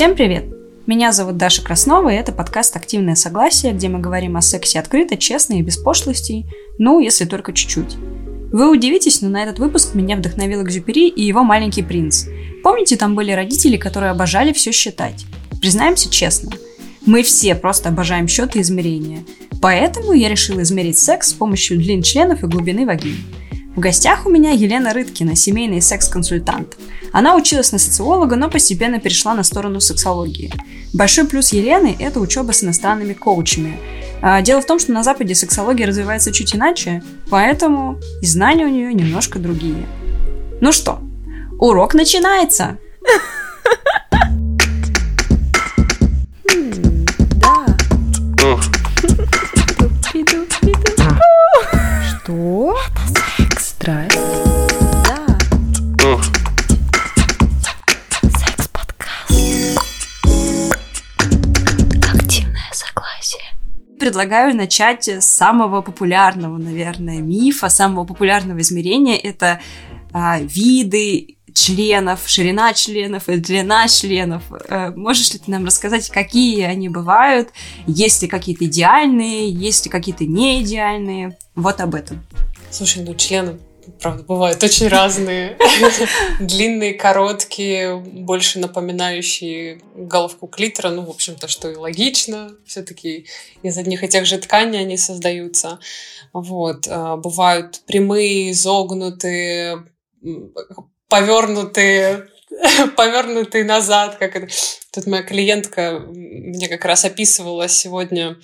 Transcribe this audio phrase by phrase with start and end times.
[0.00, 0.46] Всем привет!
[0.86, 5.18] Меня зовут Даша Краснова, и это подкаст «Активное согласие», где мы говорим о сексе открыто,
[5.18, 6.46] честно и без пошлостей,
[6.78, 7.96] ну, если только чуть-чуть.
[8.50, 12.24] Вы удивитесь, но на этот выпуск меня вдохновил Экзюпери и его маленький принц.
[12.62, 15.26] Помните, там были родители, которые обожали все считать?
[15.60, 16.52] Признаемся честно,
[17.04, 19.22] мы все просто обожаем счеты и измерения.
[19.60, 23.18] Поэтому я решила измерить секс с помощью длин членов и глубины вагины.
[23.80, 26.76] В гостях у меня Елена Рыткина, семейный секс-консультант.
[27.12, 30.52] Она училась на социолога, но постепенно перешла на сторону сексологии.
[30.92, 33.80] Большой плюс Елены– это учеба с иностранными коучами.
[34.20, 38.68] А, дело в том, что на Западе сексология развивается чуть иначе, поэтому и знания у
[38.68, 39.86] нее немножко другие.
[40.60, 41.00] Ну что,
[41.58, 42.76] урок начинается!
[52.20, 52.76] Что?
[53.80, 54.14] Страсть.
[55.08, 56.20] Да.
[58.38, 59.80] Секс-подкаст.
[62.14, 63.40] Активное согласие.
[63.98, 69.16] Предлагаю начать с самого популярного, наверное, мифа, самого популярного измерения.
[69.16, 69.62] Это
[70.12, 74.42] а, виды членов, ширина членов и длина членов.
[74.68, 77.48] Э, можешь ли ты нам рассказать, какие они бывают?
[77.86, 81.38] Есть ли какие-то идеальные, есть ли какие-то не идеальные?
[81.54, 82.22] Вот об этом.
[82.70, 83.58] Слушай, ну члены
[84.00, 85.56] правда, бывают очень разные.
[86.40, 90.90] Длинные, короткие, больше напоминающие головку клитора.
[90.90, 92.52] Ну, в общем-то, что и логично.
[92.66, 93.26] Все-таки
[93.62, 95.78] из одних и тех же тканей они создаются.
[96.32, 96.86] Вот.
[96.88, 99.84] А, бывают прямые, изогнутые,
[101.08, 102.28] повернутые,
[102.96, 104.16] повернутые назад.
[104.16, 104.48] Как это.
[104.92, 108.36] Тут моя клиентка мне как раз описывала сегодня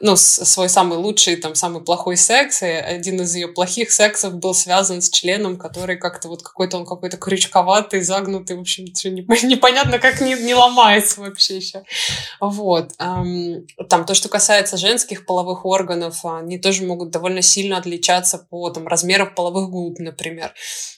[0.00, 4.54] ну, свой самый лучший, там, самый плохой секс, и один из ее плохих сексов был
[4.54, 10.20] связан с членом, который как-то вот какой-то, он какой-то крючковатый, загнутый, в общем, непонятно, как
[10.20, 11.82] не, не ломается вообще еще.
[12.40, 12.92] Вот.
[12.96, 18.86] Там, то, что касается женских половых органов, они тоже могут довольно сильно отличаться по, там,
[18.86, 20.52] размерам половых губ, например.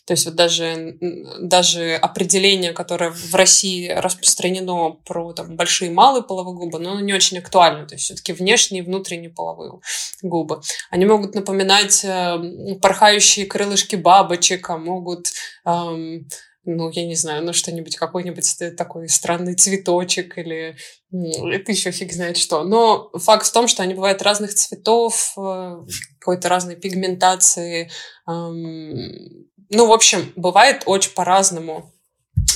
[0.06, 0.97] То есть вот даже,
[1.38, 7.00] даже определение, которое в России распространено про там, большие и малые половые губы, но оно
[7.00, 7.87] не очень актуально.
[7.87, 8.32] То есть все-таки
[8.78, 9.81] внешние и внутренние половые
[10.22, 10.61] губы.
[10.91, 15.28] Они могут напоминать э, порхающие крылышки бабочек, а могут...
[15.65, 16.28] Эм,
[16.65, 20.77] ну, я не знаю, ну, что-нибудь, какой-нибудь такой странный цветочек или
[21.11, 22.62] это еще фиг знает что.
[22.62, 25.81] Но факт в том, что они бывают разных цветов, э,
[26.19, 27.91] какой-то разной пигментации,
[28.28, 31.93] эм, ну, в общем, бывает очень по-разному.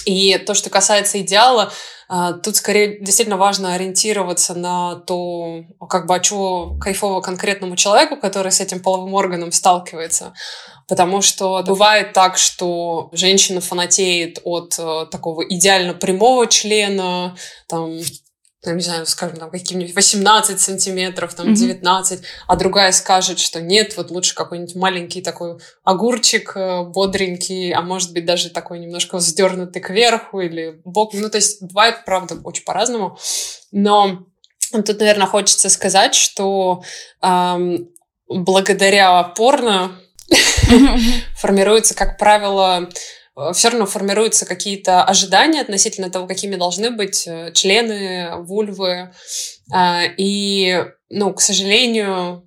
[0.04, 1.72] И то, что касается идеала,
[2.08, 8.16] а, тут скорее действительно важно ориентироваться на то, как бы, а чего кайфово конкретному человеку,
[8.16, 10.34] который с этим половым органом сталкивается.
[10.88, 17.34] Потому что бывает так, что женщина фанатеет от э, такого идеально прямого члена,
[17.66, 17.98] там,
[18.62, 22.24] там, не знаю, скажем, там, каким-нибудь 18 сантиметров, там, 19, mm-hmm.
[22.46, 28.12] а другая скажет, что нет, вот лучше какой-нибудь маленький такой огурчик э, бодренький, а может
[28.12, 31.12] быть даже такой немножко вздернутый кверху или бок.
[31.14, 33.18] Ну, то есть бывает, правда, очень по-разному.
[33.72, 34.26] Но
[34.70, 36.84] тут, наверное, хочется сказать, что
[37.20, 37.88] эм,
[38.28, 39.90] благодаря порно
[41.36, 42.88] формируется, как правило,
[43.54, 49.12] все равно формируются какие-то ожидания относительно того, какими должны быть э, члены, вульвы.
[49.72, 52.46] А, и, ну, к сожалению,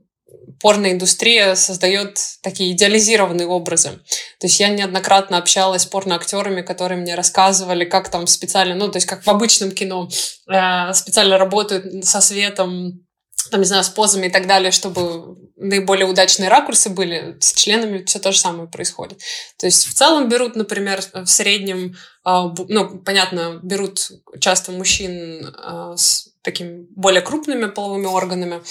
[0.62, 4.00] порноиндустрия создает такие идеализированные образы.
[4.40, 8.97] То есть я неоднократно общалась с порноактерами, которые мне рассказывали, как там специально, ну, то
[8.97, 10.07] есть как в обычном кино,
[10.47, 13.04] э, специально работают со светом,
[13.50, 18.03] там, не знаю, с позами и так далее, чтобы наиболее удачные ракурсы были, с членами
[18.03, 19.19] все то же самое происходит.
[19.57, 25.95] То есть в целом берут, например, в среднем, а, ну, понятно, берут часто мужчин а,
[25.95, 28.61] с такими более крупными половыми органами,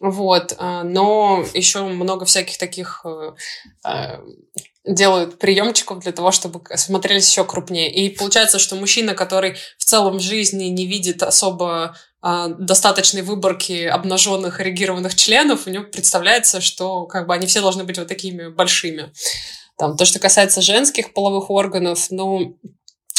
[0.00, 3.04] вот, а, но еще много всяких таких
[4.84, 7.92] делают приемчиков для того, чтобы смотрелись еще крупнее.
[7.92, 14.60] И получается, что мужчина, который в целом жизни не видит особо а, достаточной выборки обнаженных
[14.60, 19.12] эрегированных членов, у него представляется, что как бы они все должны быть вот такими большими.
[19.76, 22.58] Там, то, что касается женских половых органов, ну,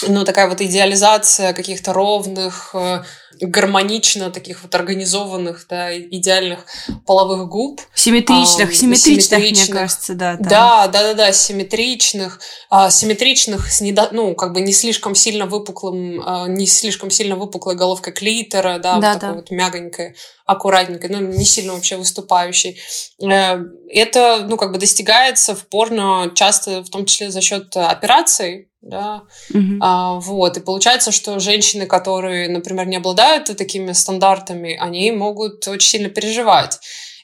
[0.08, 3.04] ну, такая вот идеализация каких-то ровных, э,
[3.42, 6.66] гармонично таких вот организованных, да, идеальных
[7.06, 7.82] половых губ.
[7.94, 10.38] Симметричных, а, симметричных, симметричных, мне кажется, да.
[10.38, 10.48] Там.
[10.48, 12.40] Да, да, да, да, симметричных,
[12.70, 17.36] а, симметричных с недо, ну, как бы не слишком сильно выпуклым, а, не слишком сильно
[17.36, 19.34] выпуклой головкой клитора, да, да, вот такой да.
[19.34, 20.16] вот мягонькой,
[20.46, 22.80] аккуратненькой, ну, не сильно вообще выступающей.
[23.22, 23.60] Э,
[23.90, 29.24] это, ну, как бы достигается в порно часто, в том числе за счет операций, да,
[29.54, 29.78] mm-hmm.
[29.80, 35.90] а, вот, и получается, что женщины, которые, например, не обладают такими стандартами, они могут очень
[35.90, 36.80] сильно переживать.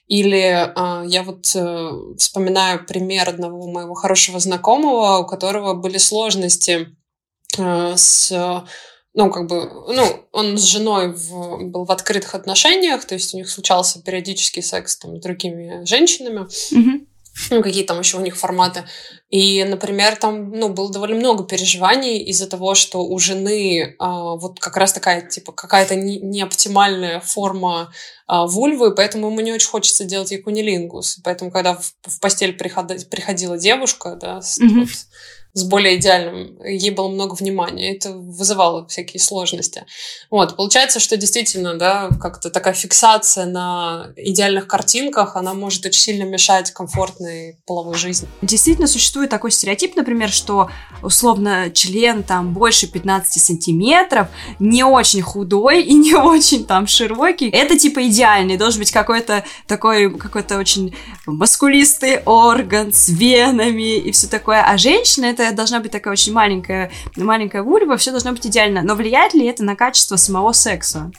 [0.08, 6.90] Или а, я вот а, вспоминаю пример одного моего хорошего знакомого, у которого были сложности
[7.58, 8.64] а, с
[9.14, 9.64] ну, как бы,
[9.96, 14.62] ну, он с женой в, был в открытых отношениях, то есть у них случался периодический
[14.62, 16.46] секс там, с другими женщинами.
[16.72, 17.08] Mm-hmm
[17.50, 18.86] ну, какие там еще у них форматы.
[19.30, 24.60] И, например, там, ну, было довольно много переживаний из-за того, что у жены а, вот
[24.60, 27.92] как раз такая, типа, какая-то не, неоптимальная форма
[28.26, 31.20] а, вульвы, поэтому ему не очень хочется делать ей кунилингус.
[31.26, 34.80] Поэтому, когда в, в постель приходила, приходила девушка, да, с, mm-hmm.
[34.80, 34.90] вот,
[35.54, 39.86] с более идеальным, ей было много внимания, это вызывало всякие сложности.
[40.30, 46.24] Вот, получается, что действительно, да, как-то такая фиксация на идеальных картинках, она может очень сильно
[46.24, 48.28] мешать комфортной половой жизни.
[48.42, 50.70] Действительно существует такой стереотип, например, что
[51.02, 54.28] условно член там больше 15 сантиметров,
[54.60, 57.50] не очень худой и не очень там широкий.
[57.50, 60.96] Это типа идеальный, должен быть какой-то такой, какой-то очень
[61.26, 64.62] маскулистый орган с венами и все такое.
[64.62, 68.82] А женщина это должна быть такая очень маленькая, маленькая вульва, все должно быть идеально.
[68.82, 71.12] Но влияет ли это на качество самого секса?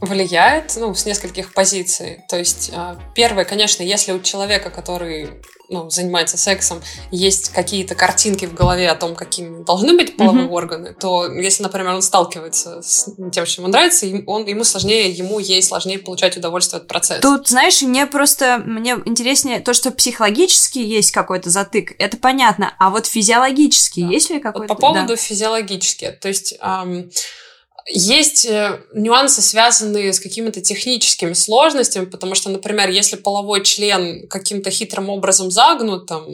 [0.00, 2.20] Влияет, ну, с нескольких позиций.
[2.28, 5.30] То есть, а, первое, конечно, если у человека, который
[5.68, 10.50] ну, занимается сексом, есть какие-то картинки в голове о том, какими должны быть половые mm-hmm.
[10.50, 15.38] органы, то если, например, он сталкивается с тем, что ему нравится, он, ему сложнее, ему
[15.38, 17.22] ей сложнее получать удовольствие от процесса.
[17.22, 22.90] Тут, знаешь, мне просто, мне интереснее то, что психологически есть какой-то затык, это понятно, а
[22.90, 24.08] вот физиологически да.
[24.08, 24.74] есть ли какой-то?
[24.74, 25.16] Вот по поводу да.
[25.16, 26.54] физиологически, то есть...
[26.60, 27.10] Эм,
[27.88, 34.70] есть э, нюансы, связанные с какими-то техническими сложностями, потому что, например, если половой член каким-то
[34.70, 36.26] хитрым образом загнут, там,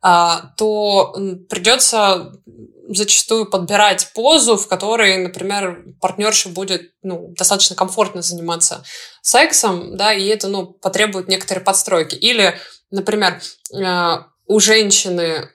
[0.00, 1.14] а, то
[1.50, 2.32] придется
[2.88, 8.82] зачастую подбирать позу, в которой, например, партнерше будет ну, достаточно комфортно заниматься
[9.20, 12.14] сексом, да, и это ну, потребует некоторой подстройки.
[12.14, 12.58] Или,
[12.90, 13.42] например,
[13.74, 15.50] э, у женщины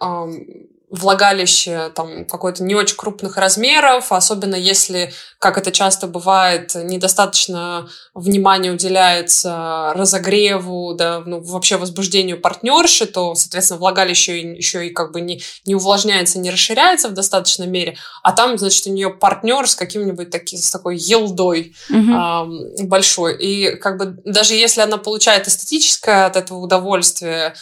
[0.93, 8.71] влагалище там какой-то не очень крупных размеров, особенно если, как это часто бывает, недостаточно внимания
[8.71, 15.41] уделяется разогреву, да, ну, вообще возбуждению партнерши, то, соответственно, влагалище еще и как бы не,
[15.65, 20.29] не увлажняется, не расширяется в достаточной мере, а там, значит, у нее партнер с каким-нибудь
[20.29, 22.81] таки, с такой елдой mm-hmm.
[22.81, 23.35] э, большой.
[23.37, 27.55] И как бы даже если она получает эстетическое от этого удовольствие,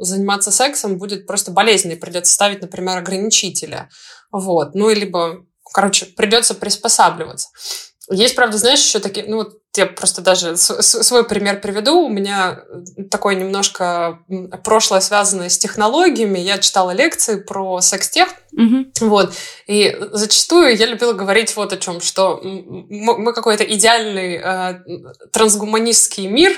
[0.00, 3.88] заниматься сексом будет просто болезненно, придется ставить, например, ограничители.
[4.32, 4.74] Вот.
[4.74, 7.48] Ну, и либо, короче, придется приспосабливаться.
[8.10, 12.06] Есть, правда, знаешь, еще такие, ну, вот я просто даже свой пример приведу.
[12.06, 12.60] У меня
[13.10, 14.20] такое немножко
[14.62, 16.38] прошлое связанное с технологиями.
[16.38, 18.28] Я читала лекции про секс-тех.
[18.56, 18.92] Mm-hmm.
[19.00, 19.34] Вот.
[19.66, 24.80] И зачастую я любила говорить вот о чем, что мы какой-то идеальный э,
[25.32, 26.52] трансгуманистский мир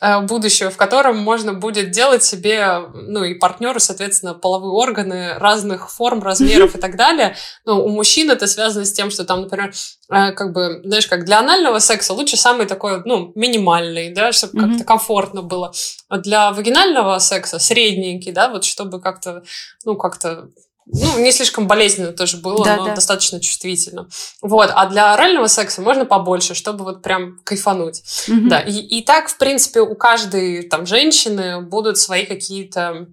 [0.00, 5.90] э, будущего, в котором можно будет делать себе, ну и партнеру, соответственно, половые органы разных
[5.90, 7.34] форм, размеров и так далее.
[7.64, 9.72] Но у мужчин это связано с тем, что там, например,
[10.10, 14.32] э, как бы, знаешь, как для анального секса лучше сам самый такой, ну, минимальный, да,
[14.32, 14.68] чтобы mm-hmm.
[14.68, 15.72] как-то комфортно было.
[16.08, 19.42] А для вагинального секса средненький, да, вот чтобы как-то,
[19.84, 20.48] ну, как-то
[20.92, 22.94] ну, не слишком болезненно тоже было, да, но да.
[22.94, 24.08] достаточно чувствительно.
[24.40, 28.02] Вот, а для орального секса можно побольше, чтобы вот прям кайфануть.
[28.28, 28.48] Mm-hmm.
[28.48, 33.08] Да, и, и так, в принципе, у каждой там женщины будут свои какие-то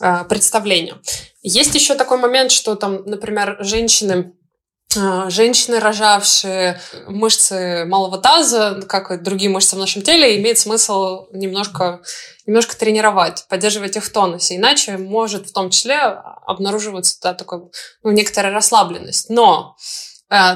[0.00, 0.96] э, представления.
[1.42, 4.32] Есть еще такой момент, что там, например, женщины
[5.28, 12.00] женщины, рожавшие мышцы малого таза, как и другие мышцы в нашем теле, имеет смысл немножко,
[12.46, 14.56] немножко тренировать, поддерживать их в тонусе.
[14.56, 17.70] Иначе может в том числе обнаруживаться да, такой,
[18.02, 19.30] ну, некоторая расслабленность.
[19.30, 20.09] Но а,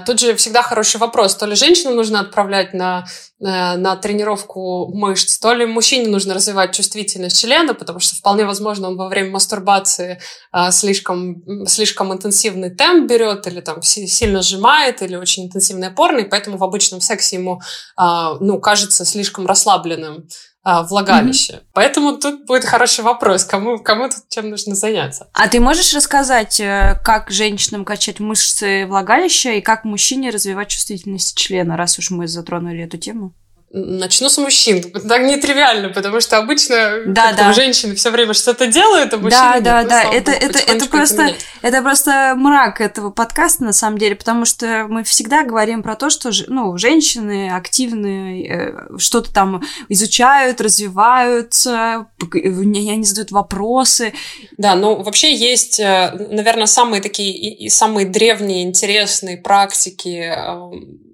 [0.07, 3.07] тут же всегда хороший вопрос, то ли женщину нужно отправлять на,
[3.40, 8.88] на, на тренировку мышц, то ли мужчине нужно развивать чувствительность члена, потому что вполне возможно
[8.88, 10.21] он во время мастурбации
[10.52, 16.57] а, слишком, слишком интенсивный темп берет, или там сильно сжимает, или очень интенсивный опорный, поэтому
[16.57, 17.61] в обычном сексе ему
[17.97, 20.28] а, ну, кажется слишком расслабленным
[20.64, 21.52] а, влагалище.
[21.52, 21.62] Mm-hmm.
[21.75, 25.28] Поэтому тут будет хороший вопрос, кому, кому тут чем нужно заняться.
[25.35, 31.37] А ты можешь рассказать, э, как женщинам качать мышцы влагалища и как мужчине развивать чувствительность
[31.37, 33.35] члена, раз уж мы затронули эту тему?
[33.76, 34.83] Начну с мужчин.
[34.83, 37.52] Так нетривиально, потому что обычно да, да.
[37.52, 40.02] женщины все время что-то делают, а мужчины Да, да, да.
[40.04, 45.02] Это, это, это, просто, это просто мрак этого подкаста, на самом деле, потому что мы
[45.02, 53.33] всегда говорим про то, что ну, женщины активные, э, что-то там изучают, развиваются, они задают
[53.33, 54.12] вопросы.
[54.57, 61.13] Да, ну вообще есть, э, наверное, самые такие и самые древние интересные практики эм,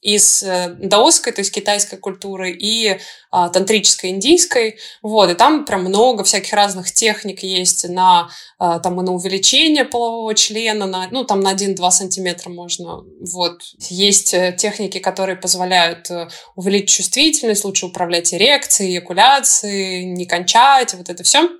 [0.00, 2.98] из э, даосской, то есть китайской культуры, и
[3.30, 9.00] а, тантрической, индийской, вот, и там прям много всяких разных техник есть на, а, там,
[9.00, 13.60] и на увеличение полового члена, на, ну, там на 1-2 сантиметра можно, вот.
[13.90, 21.10] Есть э, техники, которые позволяют э, увеличить чувствительность, лучше управлять эрекцией, эякуляцией, не кончать, вот
[21.10, 21.50] это все.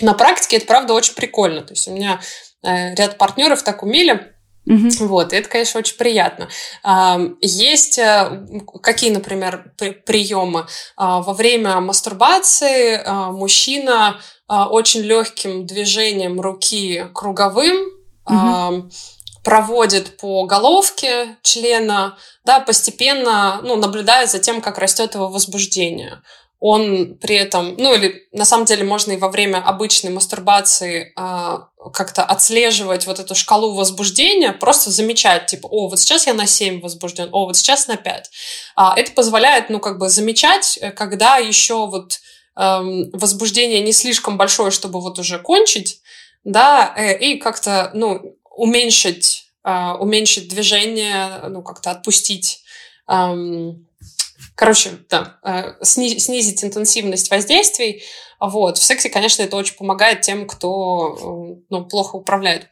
[0.00, 2.20] На практике это, правда, очень прикольно, то есть у меня
[2.62, 4.31] ряд партнеров так умели,
[4.66, 5.06] Угу.
[5.06, 6.48] Вот, и это, конечно, очень приятно.
[7.40, 8.46] Есть э,
[8.80, 9.72] какие, например,
[10.06, 10.66] приемы?
[10.96, 17.76] А, во время мастурбации а, мужчина а, очень легким движением руки круговым
[18.24, 18.90] угу.
[19.42, 26.22] проводит по головке члена, да, постепенно ну, наблюдая за тем, как растет его возбуждение
[26.64, 31.58] он при этом, ну или на самом деле можно и во время обычной мастурбации э,
[31.92, 36.80] как-то отслеживать вот эту шкалу возбуждения, просто замечать, типа, о, вот сейчас я на 7
[36.80, 38.30] возбужден, о, вот сейчас на 5.
[38.76, 42.20] А, это позволяет, ну, как бы замечать, э, когда еще вот
[42.56, 46.00] эм, возбуждение не слишком большое, чтобы вот уже кончить,
[46.44, 52.62] да, э, и как-то, ну, уменьшить, э, уменьшить движение, ну, как-то отпустить
[53.08, 53.84] эм,
[54.62, 58.02] Короче, да, э, снизить интенсивность воздействий.
[58.40, 58.78] Вот.
[58.78, 62.68] В сексе, конечно, это очень помогает тем, кто э, ну, плохо управляет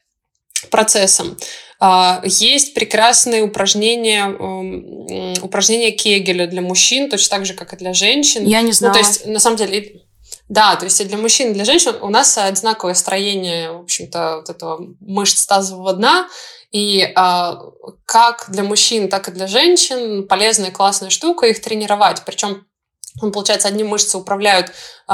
[0.71, 1.37] процессом.
[1.79, 4.29] А, есть прекрасные упражнения,
[5.41, 8.47] упражнения Кегеля для мужчин, точно так же, как и для женщин.
[8.47, 8.95] Я не знаю.
[8.95, 10.03] Ну, то есть, на самом деле,
[10.49, 14.37] да, то есть и для мужчин, и для женщин у нас одинаковое строение, в общем-то,
[14.37, 16.29] вот этого мышц тазового дна,
[16.71, 17.59] и а,
[18.07, 22.23] как для мужчин, так и для женщин полезная классная штука их тренировать.
[22.25, 22.65] Причем
[23.21, 24.73] ну, получается, одни мышцы управляют
[25.09, 25.13] э,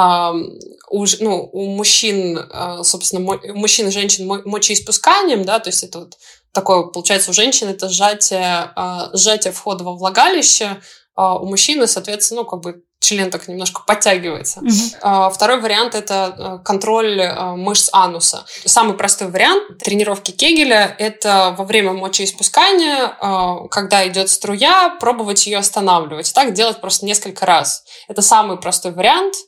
[0.91, 6.01] у, ну, у мужчин, э, собственно, у мужчин и женщин мочеиспусканием, да, то есть это
[6.01, 6.19] вот
[6.53, 10.81] такое, получается, у женщин это сжатие, э, сжатие входа во влагалище,
[11.15, 14.61] а у мужчины, соответственно, ну, как бы член так немножко подтягивается.
[14.61, 15.31] Mm-hmm.
[15.33, 18.45] Второй вариант– это э, контроль э, мышц ануса.
[18.65, 25.59] Самый простой вариант тренировки Кегеля– это во время мочеиспускания, э, когда идет струя, пробовать ее
[25.59, 26.35] останавливать.
[26.35, 27.85] Так делать просто несколько раз.
[28.09, 29.35] Это самый простой вариант–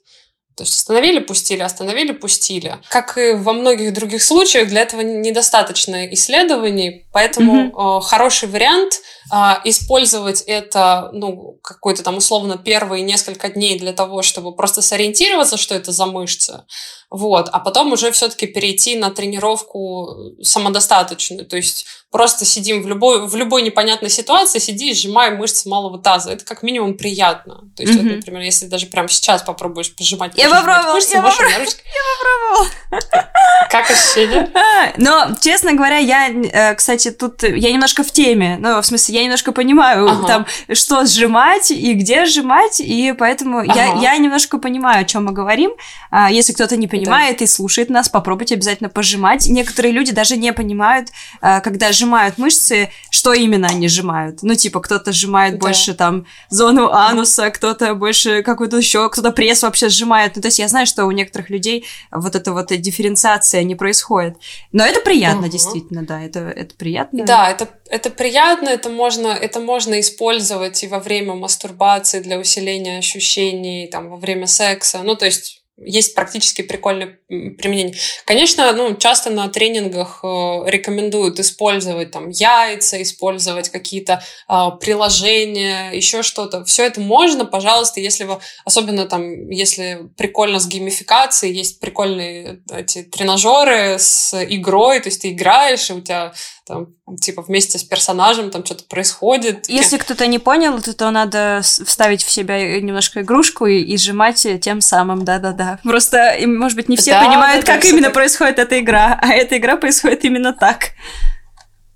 [0.58, 2.78] то есть остановили, пустили, остановили, пустили.
[2.88, 7.98] Как и во многих других случаях, для этого недостаточно исследований, поэтому mm-hmm.
[7.98, 8.94] э, хороший вариант
[9.32, 15.56] э, использовать это, ну, какой-то там условно первые несколько дней для того, чтобы просто сориентироваться,
[15.56, 16.62] что это за мышцы,
[17.10, 23.26] вот, а потом уже все-таки перейти на тренировку самодостаточную, то есть просто сидим в любой,
[23.26, 26.32] в любой непонятной ситуации, сиди и сжимай мышцы малого таза.
[26.32, 27.64] Это как минимум приятно.
[27.76, 28.02] То есть, mm-hmm.
[28.02, 32.68] вот, например, если даже прямо сейчас попробуешь пожимать, я попробовала, мышцы, я, попробовала, я попробовала.
[33.70, 34.50] Как ощущение?
[34.96, 38.56] Но, честно говоря, я, э, кстати, тут я немножко в теме.
[38.58, 40.26] Ну, в смысле, я немножко понимаю, ага.
[40.26, 43.74] там, что сжимать и где сжимать, и поэтому ага.
[43.74, 45.72] я, я немножко понимаю, о чем мы говорим.
[46.10, 47.44] А, если кто-то не понимает да.
[47.44, 49.46] и слушает нас, попробуйте обязательно пожимать.
[49.46, 51.08] Некоторые люди даже не понимают,
[51.40, 54.42] а, когда сжимают мышцы, что именно они сжимают.
[54.42, 55.66] Ну, типа, кто-то сжимает да.
[55.66, 60.36] больше там зону ануса, кто-то больше какую-то еще, кто-то пресс вообще сжимает.
[60.36, 64.36] Ну, то есть я знаю, что у некоторых людей вот эта вот дифференциация не происходит.
[64.72, 65.50] Но это приятно, угу.
[65.50, 67.24] действительно, да, это, это приятно.
[67.24, 72.98] Да, это, это приятно, это можно, это можно использовать и во время мастурбации для усиления
[72.98, 75.00] ощущений, там, во время секса.
[75.02, 77.94] Ну, то есть есть практически прикольное применение.
[78.24, 80.26] Конечно, ну, часто на тренингах э,
[80.66, 86.64] рекомендуют использовать там яйца, использовать какие-то э, приложения, еще что-то.
[86.64, 93.02] Все это можно, пожалуйста, если вы, особенно там, если прикольно с геймификацией, есть прикольные эти
[93.02, 96.32] тренажеры с игрой, то есть ты играешь, и у тебя
[96.68, 96.88] там,
[97.20, 99.68] типа, вместе с персонажем там что-то происходит.
[99.68, 104.46] Если кто-то не понял, то, то надо вставить в себя немножко игрушку и, и сжимать
[104.60, 105.67] тем самым, да-да-да.
[105.82, 108.14] Просто, может быть, не все да, понимают, да, как да, именно так.
[108.14, 110.90] происходит эта игра, а эта игра происходит именно так.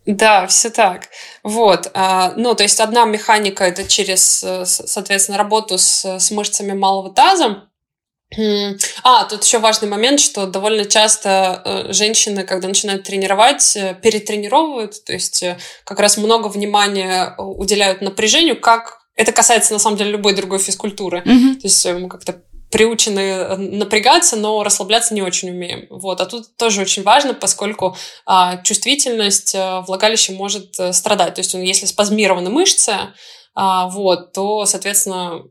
[0.05, 1.09] Да, все так.
[1.43, 1.91] Вот.
[1.95, 7.13] А, ну, то есть одна механика это через, э, соответственно, работу с, с мышцами малого
[7.13, 7.69] таза,
[9.03, 15.05] а, тут еще важный момент, что довольно часто э, женщины, когда начинают тренировать, э, перетренировывают,
[15.05, 15.45] то есть
[15.85, 21.23] как раз много внимания уделяют напряжению, как это касается, на самом деле, любой другой физкультуры.
[21.27, 21.57] Мгм.
[21.57, 22.41] То есть мы как-то
[22.73, 25.87] приучены э, напрягаться, но расслабляться не очень умеем.
[25.91, 26.21] Вот.
[26.21, 31.35] А тут тоже очень важно, поскольку а, чувствительность а, влагалища может а, страдать.
[31.35, 32.95] То есть если спазмированы мышцы,
[33.55, 35.43] а, вот, то, соответственно,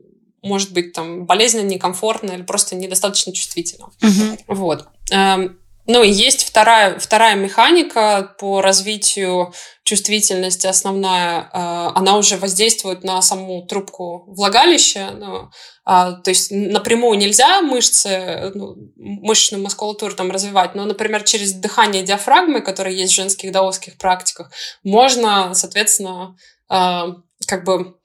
[0.42, 3.90] может быть там болезненно, некомфортно или просто недостаточно чувствительно.
[4.00, 4.38] Мгм.
[4.48, 4.86] Вот.
[5.12, 9.52] Эм, Ну, и есть вторая, вторая механика по развитию
[9.84, 11.50] чувствительности основная.
[11.52, 15.10] э, Она уже воздействует на саму трубку влагалища.
[15.12, 15.50] ну,
[15.84, 22.02] а, То есть напрямую нельзя мышцы, ну, мышечную мускулатуру там развивать, но, например, через дыхание
[22.02, 24.52] диафрагмы, которое есть в женских даосских практиках,
[24.84, 26.36] можно, соответственно,
[26.70, 27.02] э,
[27.46, 27.96] как бы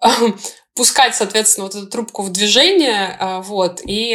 [0.74, 4.12] пускать, соответственно, вот эту трубку в движение, э, вот, и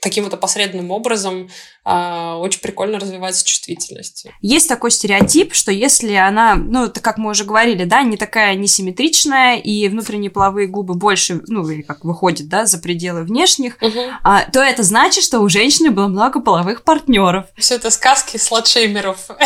[0.00, 1.48] таким вот опосредованным образом
[1.84, 4.26] э, очень прикольно развивается чувствительность.
[4.40, 8.54] Есть такой стереотип, что если она, ну, это как мы уже говорили, да, не такая
[8.54, 13.76] несимметричная, и внутренние половые губы больше, ну, или как выходит, да, за пределы внешних,
[14.22, 17.46] а, то это значит, что у женщины было много половых партнеров.
[17.56, 19.28] Все это сказки сладшеймеров.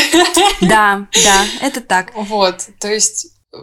[0.60, 2.12] Да, да, это так.
[2.14, 3.56] Вот, то есть э,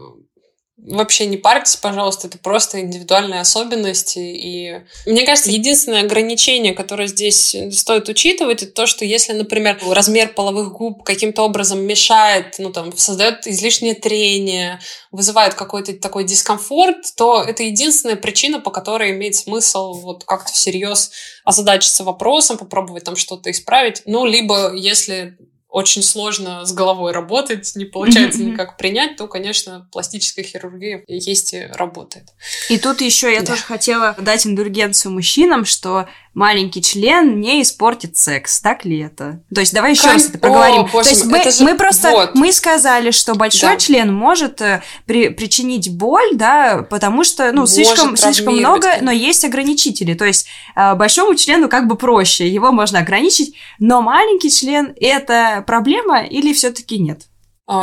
[0.88, 4.20] вообще не парьтесь, пожалуйста, это просто индивидуальные особенности.
[4.20, 10.30] И мне кажется, единственное ограничение, которое здесь стоит учитывать, это то, что если, например, размер
[10.30, 14.80] половых губ каким-то образом мешает, ну там, создает излишнее трение,
[15.12, 21.12] вызывает какой-то такой дискомфорт, то это единственная причина, по которой имеет смысл вот как-то всерьез
[21.44, 24.04] озадачиться вопросом, попробовать там что-то исправить.
[24.06, 25.38] Ну, либо если
[25.70, 31.68] очень сложно с головой работать, не получается никак принять, то, конечно, пластическая хирургия есть и
[31.74, 32.26] работает.
[32.70, 33.48] И тут еще я Да.
[33.48, 38.62] тоже хотела дать индульгенцию мужчинам, что маленький член не испортит секс.
[38.62, 39.42] Так ли это?
[39.54, 40.82] То есть давай еще Кон- раз это проговорим.
[40.82, 42.36] О, боже То есть мы, же- мы просто вот.
[42.36, 43.78] мы сказали, что большой Да.
[43.78, 49.06] член может э, при- причинить боль, да, потому что ну Может слишком слишком много, конечно.
[49.06, 50.14] но есть ограничители.
[50.14, 50.46] То есть
[50.76, 56.54] э, большому члену как бы проще, его можно ограничить, но маленький член это проблема или
[56.54, 57.22] все-таки нет?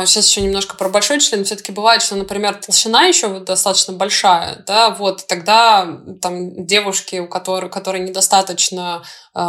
[0.05, 1.45] Сейчас еще немножко про большой член.
[1.45, 5.87] Все-таки бывает, что, например, толщина еще достаточно большая, да, вот тогда
[6.21, 9.03] там девушки, у которых, которые недостаточно,
[9.33, 9.39] э,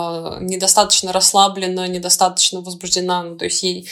[0.41, 3.89] недостаточно расслаблена, недостаточно возбуждена, ну, то есть ей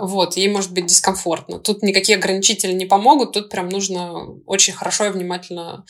[0.00, 1.58] вот, ей может быть дискомфортно.
[1.60, 4.12] Тут никакие ограничители не помогут, тут прям нужно
[4.46, 5.84] очень хорошо и внимательно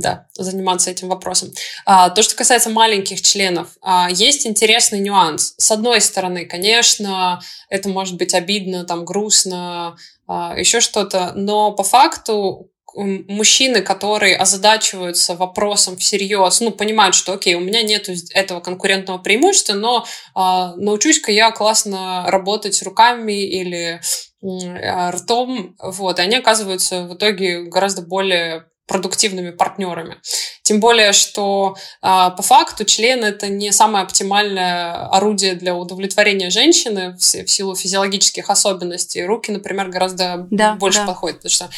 [0.00, 1.52] да, заниматься этим вопросом.
[1.86, 5.54] А, то, что касается маленьких членов, а, есть интересный нюанс.
[5.58, 11.84] С одной стороны, конечно, это может быть обидно, там, грустно, а, еще что-то, но по
[11.84, 19.18] факту мужчины, которые озадачиваются вопросом всерьез, ну, понимают, что, окей, у меня нет этого конкурентного
[19.18, 24.00] преимущества, но а, научусь-ка я классно работать руками или
[24.42, 30.16] а, ртом, вот, и они оказываются в итоге гораздо более продуктивными партнерами.
[30.62, 37.12] Тем более, что а, по факту член это не самое оптимальное орудие для удовлетворения женщины
[37.12, 39.24] в, в силу физиологических особенностей.
[39.24, 41.06] Руки, например, гораздо Да, больше да.
[41.06, 41.70] подходят, потому что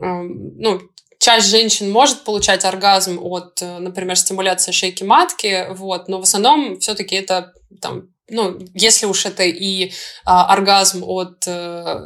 [0.00, 0.80] эм, ну,
[1.18, 6.78] часть женщин может получать оргазм от, э, например, стимуляции шейки матки, вот, но в основном
[6.78, 9.90] все-таки это там, ну, если уж это и
[10.24, 11.98] а, оргазм от э,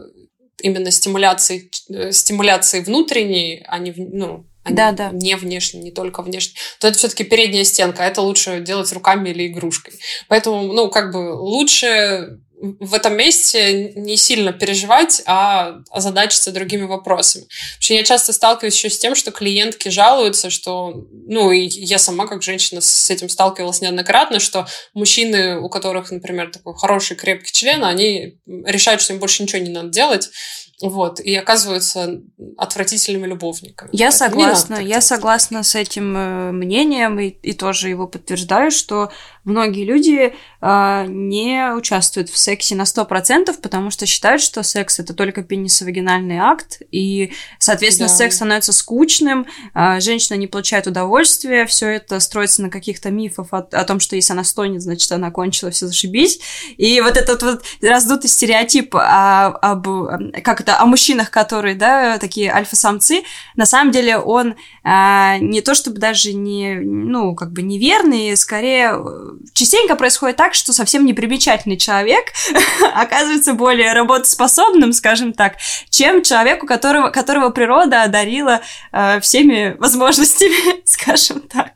[0.63, 5.11] именно стимуляции, э, стимуляции внутренней, а не, ну, а не- Да, да.
[5.13, 9.31] не внешней, не только внешней, то это все-таки передняя стенка, а это лучше делать руками
[9.31, 9.95] или игрушкой.
[10.29, 17.45] Поэтому, ну, как бы лучше в этом месте не сильно переживать, а озадачиться другими вопросами.
[17.45, 21.99] Потому что я часто сталкиваюсь еще с тем, что клиентки жалуются, что, ну, и я
[21.99, 27.53] сама как женщина с этим сталкивалась неоднократно, что мужчины, у которых, например, такой хороший крепкий
[27.53, 30.31] член, они решают, что им больше ничего не надо делать,
[30.81, 32.21] вот, и оказываются
[32.57, 33.91] отвратительными любовниками.
[33.93, 35.05] Я Поэтому согласна, я делать.
[35.05, 39.11] согласна с этим э, мнением и, и тоже его подтверждаю, что
[39.43, 45.15] многие люди э, не участвуют в сексе на 100%, потому что считают, что секс это
[45.15, 48.15] только пенисовагинальный акт, и, соответственно, Да.
[48.15, 53.59] секс становится скучным, э, женщина не получает удовольствия, все это строится на каких-то мифах о,
[53.73, 56.39] о том, что если она стонет, значит, она кончила, все зашибись.
[56.77, 62.19] И вот этот вот раздутый стереотип о, об, э, как это, о мужчинах, которые, да,
[62.19, 63.23] такие альфа-самцы,
[63.57, 68.93] на самом деле он а, не то чтобы даже не, ну, как бы неверный, скорее
[68.95, 72.33] э, частенько происходит так, что совсем непримечательный человек
[72.95, 75.57] оказывается более работоспособным, скажем так,
[75.91, 78.61] чем человек, у которого, которого природа одарила
[78.93, 81.73] э, всеми возможностями, скажем так.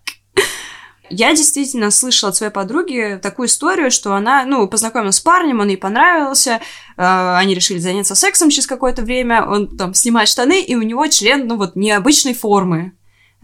[1.10, 5.68] я действительно слышала от своей подруги такую историю, что она, ну, познакомилась с парнем, он
[5.68, 6.60] ей понравился,
[7.02, 11.46] они решили заняться сексом через какое-то время, он там снимает штаны, и у него член,
[11.46, 12.92] ну, вот, необычной формы.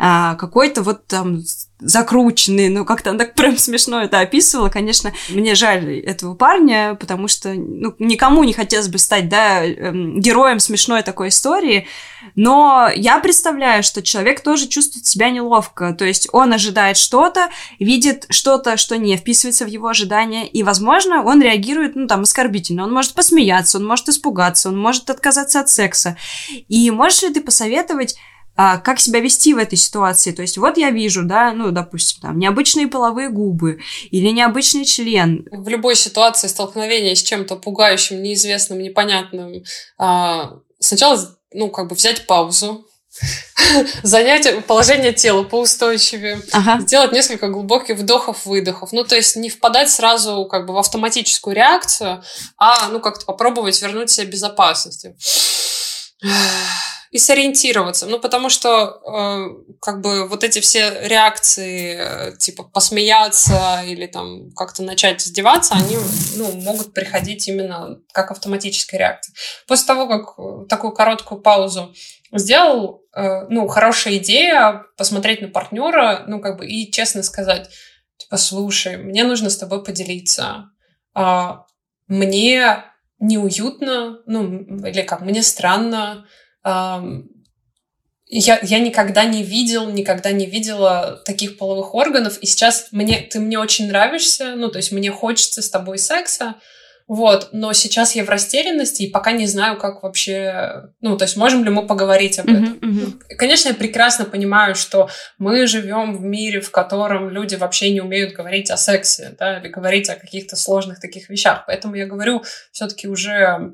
[0.01, 1.43] А, какой-то вот там
[1.81, 4.69] закрученный, ну, как-то она так прям смешно это описывала.
[4.69, 10.21] Конечно, мне жаль этого парня, потому что ну, никому не хотелось бы стать, да, эм,
[10.21, 11.87] героем смешной такой истории,
[12.35, 18.27] но я представляю, что человек тоже чувствует себя неловко, то есть он ожидает что-то, видит
[18.31, 22.93] что-то, что не вписывается в его ожидания, и, возможно, он реагирует, ну, там, оскорбительно, он
[22.93, 26.17] может посмеяться, он может испугаться, он может отказаться от секса.
[26.69, 28.17] И можешь ли ты посоветовать
[28.61, 30.33] а, как себя вести в этой ситуации.
[30.33, 33.79] То есть вот я вижу, да, ну, допустим, там, необычные половые губы
[34.11, 35.47] или необычный член.
[35.53, 39.63] В любой ситуации столкновения с чем-то пугающим, неизвестным, непонятным,
[39.97, 42.85] а, сначала, ну, как бы взять паузу,
[44.03, 46.81] занять положение тела поустойчивее, ага.
[46.81, 48.91] сделать несколько глубоких вдохов-выдохов.
[48.91, 52.25] Ну, то есть не впадать сразу как бы в автоматическую реакцию,
[52.57, 55.15] а, ну, как-то попробовать вернуть себе безопасности
[57.11, 58.07] и сориентироваться.
[58.07, 64.51] Ну, потому что э, как бы вот эти все реакции, э, типа посмеяться или там
[64.53, 65.97] как-то начать издеваться, они
[66.37, 69.35] ну, могут приходить именно как автоматическая реакция.
[69.67, 71.95] После того, как э, такую короткую паузу
[72.33, 77.71] сделал, э, ну, хорошая идея посмотреть на партнера, ну, как бы и честно сказать,
[78.19, 80.71] типа, слушай, мне нужно с тобой поделиться.
[81.17, 81.59] Э,
[82.07, 82.85] мне
[83.19, 86.27] неуютно, ну, или как, мне странно,
[86.65, 93.41] я, я никогда не видел, никогда не видела таких половых органов, и сейчас мне, ты
[93.41, 96.57] мне очень нравишься, ну, то есть мне хочется с тобой секса,
[97.09, 101.39] вот, но сейчас я в растерянности и пока не знаю, как вообще, ну, то есть
[101.39, 102.75] можем ли мы поговорить об этом.
[102.75, 103.37] Uh-huh, uh-huh.
[103.37, 108.35] Конечно, я прекрасно понимаю, что мы живем в мире, в котором люди вообще не умеют
[108.35, 111.65] говорить о сексе, да, или говорить о каких-то сложных таких вещах.
[111.67, 113.73] Поэтому я говорю все-таки уже,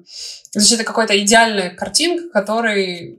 [0.52, 3.18] значит, это какая-то идеальная картинка, которой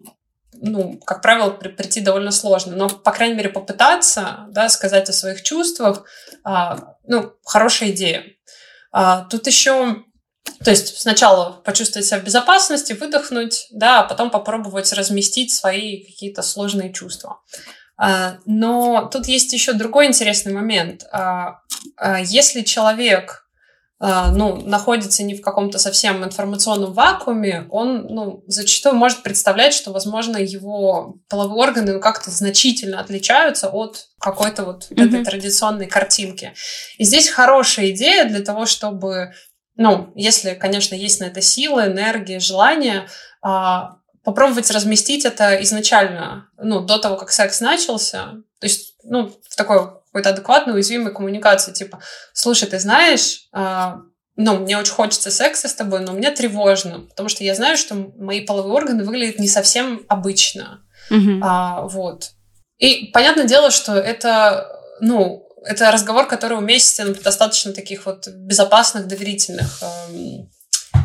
[0.62, 2.74] ну, как правило, при, прийти довольно сложно.
[2.78, 6.06] Но, по крайней мере, попытаться, да, сказать о своих чувствах,
[6.46, 8.24] а, ну, хорошая идея.
[8.98, 10.06] А, тут еще
[10.64, 16.42] то есть сначала почувствовать себя в безопасности, выдохнуть, да, а потом попробовать разместить свои какие-то
[16.42, 17.42] сложные чувства.
[17.98, 21.04] А, но тут есть еще другой интересный момент.
[21.12, 21.60] А,
[22.24, 23.45] если человек
[24.00, 30.38] ну, находится не в каком-то совсем информационном вакууме, он ну, зачастую может представлять, что, возможно,
[30.38, 35.08] его половые органы ну, как-то значительно отличаются от какой-то вот mm-hmm.
[35.08, 36.54] этой традиционной картинки.
[36.98, 39.32] И здесь хорошая идея для того, чтобы
[39.78, 43.08] ну, если, конечно, есть на это силы, энергия, желание,
[43.42, 48.36] а, попробовать разместить это изначально, ну, до того, как секс начался.
[48.60, 52.00] То есть, ну, в такой какой-то адекватной, уязвимой коммуникации, типа,
[52.32, 53.98] слушай, ты знаешь, а,
[54.38, 57.96] ну, мне очень хочется секса с тобой, но мне тревожно, потому что я знаю, что
[58.18, 60.80] мои половые органы выглядят не совсем обычно.
[61.12, 61.40] Mm-hmm.
[61.44, 62.32] А, вот.
[62.78, 64.70] И понятное дело, что это,
[65.02, 70.50] ну, это разговор, который уместен в достаточно таких вот безопасных, доверительных эм,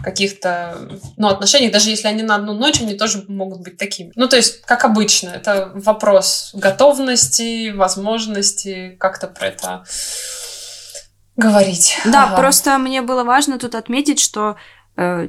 [0.02, 0.76] каких-то
[1.16, 4.12] ну, отношениях, даже если они на одну ночь, они тоже могут быть такими.
[4.16, 9.84] Ну, то есть, как обычно, это вопрос готовности, возможности как-то про это
[11.36, 11.98] говорить.
[12.04, 12.36] Да, ага.
[12.36, 14.56] просто мне было важно тут отметить, что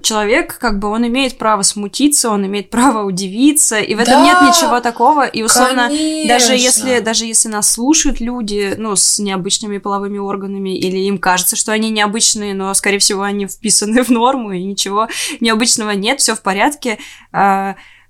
[0.01, 4.25] человек, как бы он имеет право смутиться, он имеет право удивиться, и в этом да,
[4.25, 5.25] нет ничего такого.
[5.25, 6.27] И условно, конечно.
[6.27, 11.55] даже если, даже если нас слушают люди, ну, с необычными половыми органами, или им кажется,
[11.55, 15.07] что они необычные, но, скорее всего, они вписаны в норму, и ничего
[15.39, 16.97] необычного нет, все в порядке.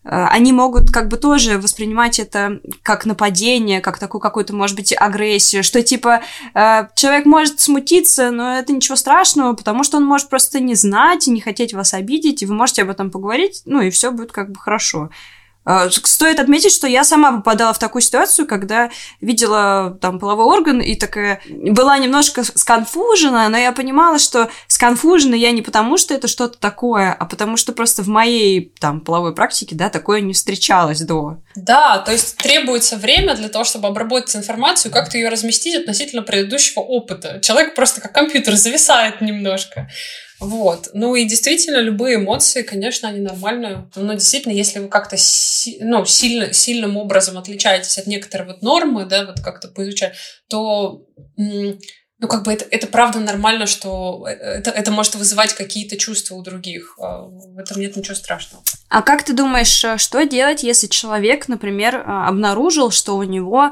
[0.03, 4.93] Э, они могут как бы тоже воспринимать это как нападение, как такую какую-то, может быть,
[4.97, 6.21] агрессию, что типа
[6.53, 11.27] э, человек может смутиться, но это ничего страшного, потому что он может просто не знать
[11.27, 14.31] и не хотеть вас обидеть, и вы можете об этом поговорить, ну и все будет
[14.31, 15.09] как бы хорошо.
[15.63, 20.81] А, стоит отметить, что я сама попадала в такую ситуацию, когда видела там половой орган
[20.81, 26.27] и такая была немножко сконфужена, но я понимала, что сконфужена я не потому, что это
[26.27, 31.01] что-то такое, а потому что просто в моей там половой практике, да, такое не встречалось
[31.01, 31.37] до.
[31.55, 36.79] Да, то есть требуется время для того, чтобы обработать информацию, как-то ее разместить относительно предыдущего
[36.79, 37.39] опыта.
[37.41, 39.89] Человек просто как компьютер зависает немножко.
[40.41, 40.89] Вот.
[40.93, 43.87] Ну и действительно, любые эмоции, конечно, они нормальные.
[43.95, 49.05] Но действительно, если вы как-то си- ну, сильно, сильным образом отличаетесь от некоторой вот нормы,
[49.05, 50.13] да, вот как-то поизучать,
[50.49, 51.05] то
[51.37, 56.35] ну, как бы это, это правда нормально, что э, это, это может вызывать какие-то чувства
[56.35, 56.95] у других.
[56.99, 58.63] А в этом нет ничего страшного.
[58.89, 63.71] А как ты думаешь, что делать, если человек, например, а, обнаружил, что у него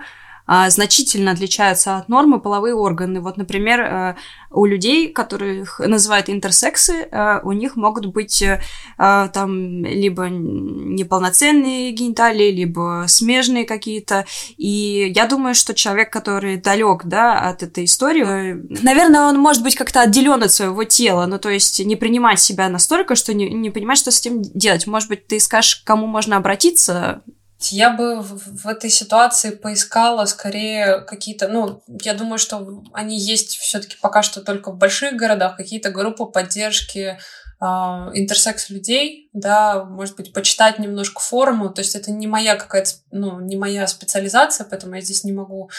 [0.69, 3.21] значительно отличаются от нормы половые органы.
[3.21, 4.15] Вот, например, э,
[4.51, 8.59] у людей, которых называют интерсексы, э, у них могут быть э,
[8.97, 14.25] там либо неполноценные гениталии, либо смежные какие-то.
[14.57, 19.75] И я думаю, что человек, который далек да, от этой истории, наверное, он может быть
[19.75, 23.69] как-то отделен от своего тела, ну то есть не принимать себя настолько, что не, не
[23.69, 24.88] понимать, что с этим делать.
[24.88, 27.21] Может быть, ты скажешь, кому можно обратиться,
[27.62, 33.98] я бы в, этой ситуации поискала скорее какие-то, ну, я думаю, что они есть все-таки
[34.02, 37.19] пока что только в больших городах, какие-то группы поддержки
[37.60, 42.91] э, интерсекс людей, да, может быть, почитать немножко форуму, то есть это не моя какая-то,
[43.12, 45.69] ну, не моя специализация, поэтому я здесь не могу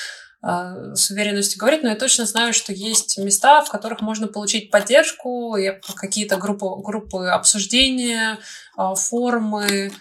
[0.42, 4.70] э, с уверенностью говорить, но я точно знаю, что есть места, в которых можно получить
[4.70, 5.56] поддержку,
[5.96, 8.38] какие-то группы, группы обсуждения,
[8.76, 9.92] э, форумы,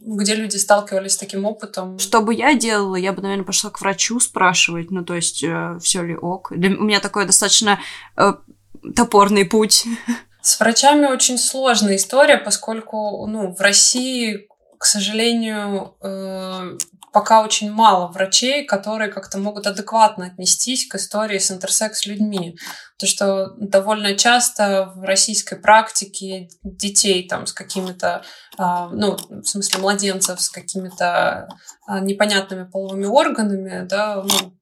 [0.00, 1.98] где люди сталкивались с таким опытом.
[1.98, 5.78] Что бы я делала, я бы, наверное, пошла к врачу спрашивать, ну, то есть, э,
[5.82, 6.52] все ли ок.
[6.56, 7.78] Для, у меня такой достаточно
[8.16, 8.34] э,
[8.96, 9.84] топорный путь.
[10.42, 16.78] С врачами очень сложная история, поскольку, ну, в России, к сожалению, э,
[17.12, 22.56] пока очень мало врачей, которые как-то могут адекватно отнестись к истории с интерсекс людьми.
[22.98, 28.22] То, что довольно часто в российской практике детей там с какими-то,
[28.56, 31.48] а, ну, в смысле младенцев с какими-то
[31.86, 34.59] а, непонятными половыми органами, да, ну,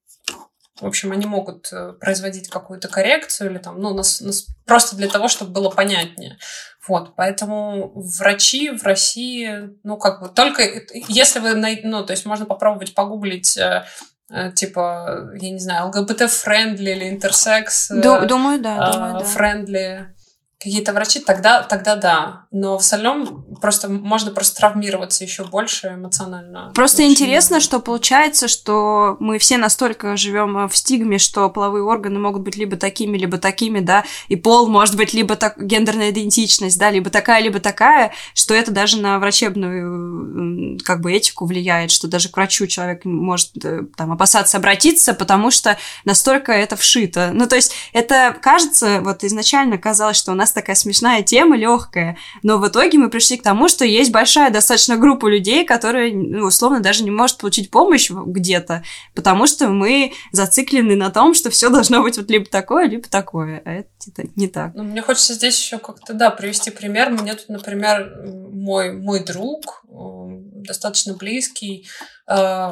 [0.80, 5.08] в общем, они могут э, производить какую-то коррекцию или там, ну, нас, нас просто для
[5.08, 6.38] того, чтобы было понятнее.
[6.86, 10.62] Вот, поэтому врачи в России, ну, как бы, только
[11.08, 13.84] если вы, ну, то есть можно попробовать погуглить э,
[14.30, 17.88] э, типа, я не знаю, ЛГБТ-френдли или интерсекс.
[18.26, 19.24] Думаю, да, думаю, да.
[19.24, 20.14] Френдли
[20.58, 22.46] какие-то врачи, тогда, тогда да.
[22.50, 26.72] Но в остальном просто можно просто травмироваться еще больше эмоционально.
[26.74, 27.64] Просто Очень интересно, много.
[27.64, 32.76] что получается, что мы все настолько живем в стигме, что половые органы могут быть либо
[32.76, 37.40] такими, либо такими, да, и пол может быть либо так, гендерная идентичность, да, либо такая,
[37.40, 42.66] либо такая, что это даже на врачебную как бы этику влияет, что даже к врачу
[42.66, 47.30] человек может э, там опасаться обратиться, потому что настолько это вшито.
[47.32, 51.56] Ну, то есть это кажется, вот изначально казалось, что у нас нас такая смешная тема,
[51.56, 52.16] легкая.
[52.42, 56.46] Но в итоге мы пришли к тому, что есть большая достаточно группа людей, которые, ну,
[56.46, 58.82] условно, даже не может получить помощь где-то,
[59.14, 63.62] потому что мы зациклены на том, что все должно быть вот либо такое, либо такое.
[63.64, 64.72] А это не так.
[64.74, 67.10] Ну, мне хочется здесь еще как-то, да, привести пример.
[67.10, 71.88] Мне тут, например, мой, мой друг, достаточно близкий,
[72.28, 72.70] э,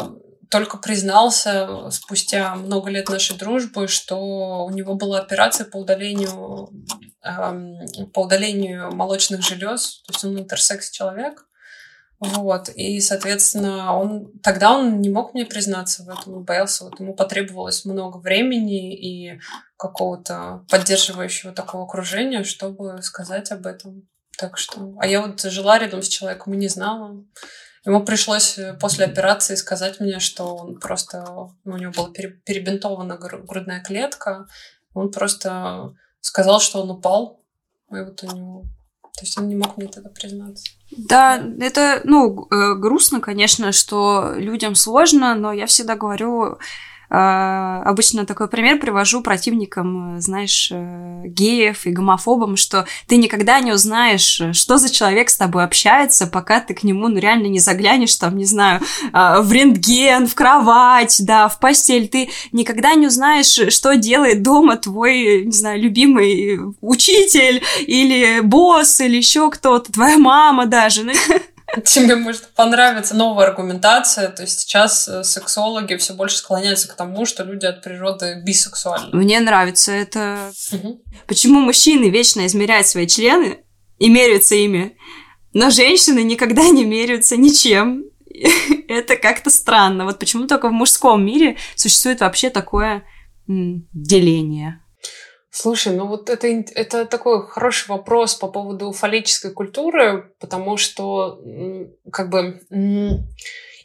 [0.50, 6.86] только признался спустя много лет нашей дружбы, что у него была операция по удалению, эм,
[8.12, 11.46] по удалению молочных желез, то есть он интерсекс человек.
[12.18, 17.14] Вот, и, соответственно, он тогда он не мог мне признаться в этом, боялся, вот ему
[17.14, 19.38] потребовалось много времени и
[19.76, 24.08] какого-то поддерживающего такого окружения, чтобы сказать об этом.
[24.38, 27.22] Так что, а я вот жила рядом с человеком и не знала.
[27.86, 31.24] Ему пришлось э, после операции сказать мне, что он просто...
[31.64, 34.48] У него была перебинтована грудная клетка.
[34.92, 35.94] Он просто
[36.26, 37.40] сказал, что он упал.
[37.90, 38.62] И вот у него...
[39.16, 40.66] То есть он не мог мне тогда признаться.
[40.90, 46.58] Да, это, ну, э, грустно, конечно, что людям сложно, но я всегда говорю,
[47.08, 54.42] обычно такой пример привожу противникам, знаешь, э, геев и гомофобам, что ты никогда не узнаешь,
[54.52, 58.36] что за человек с тобой общается, пока ты к нему, ну, реально не заглянешь, там,
[58.36, 58.80] не знаю,
[59.12, 62.08] а, в рентген, в кровать, да, в постель.
[62.08, 69.16] Ты никогда не узнаешь, что делает дома твой, не знаю, любимый учитель или босс или
[69.16, 71.12] еще кто-то, твоя мама даже.
[71.84, 74.28] Тебе может понравиться новая аргументация.
[74.28, 79.16] То есть сейчас э, сексологи все больше склоняются к тому, что люди от природы бисексуальны.
[79.16, 80.52] Мне нравится это.
[80.72, 81.02] Угу.
[81.26, 83.58] Почему мужчины вечно измеряют свои члены
[83.98, 84.96] и меряются ими,
[85.52, 88.04] но женщины никогда не меряются ничем.
[88.88, 90.04] это как-то странно.
[90.04, 93.04] Вот почему только в мужском мире существует вообще такое
[93.46, 94.82] деление.
[95.58, 101.40] Слушай, ну вот это, это такой хороший вопрос по поводу фаллической культуры, потому что
[102.12, 102.60] как бы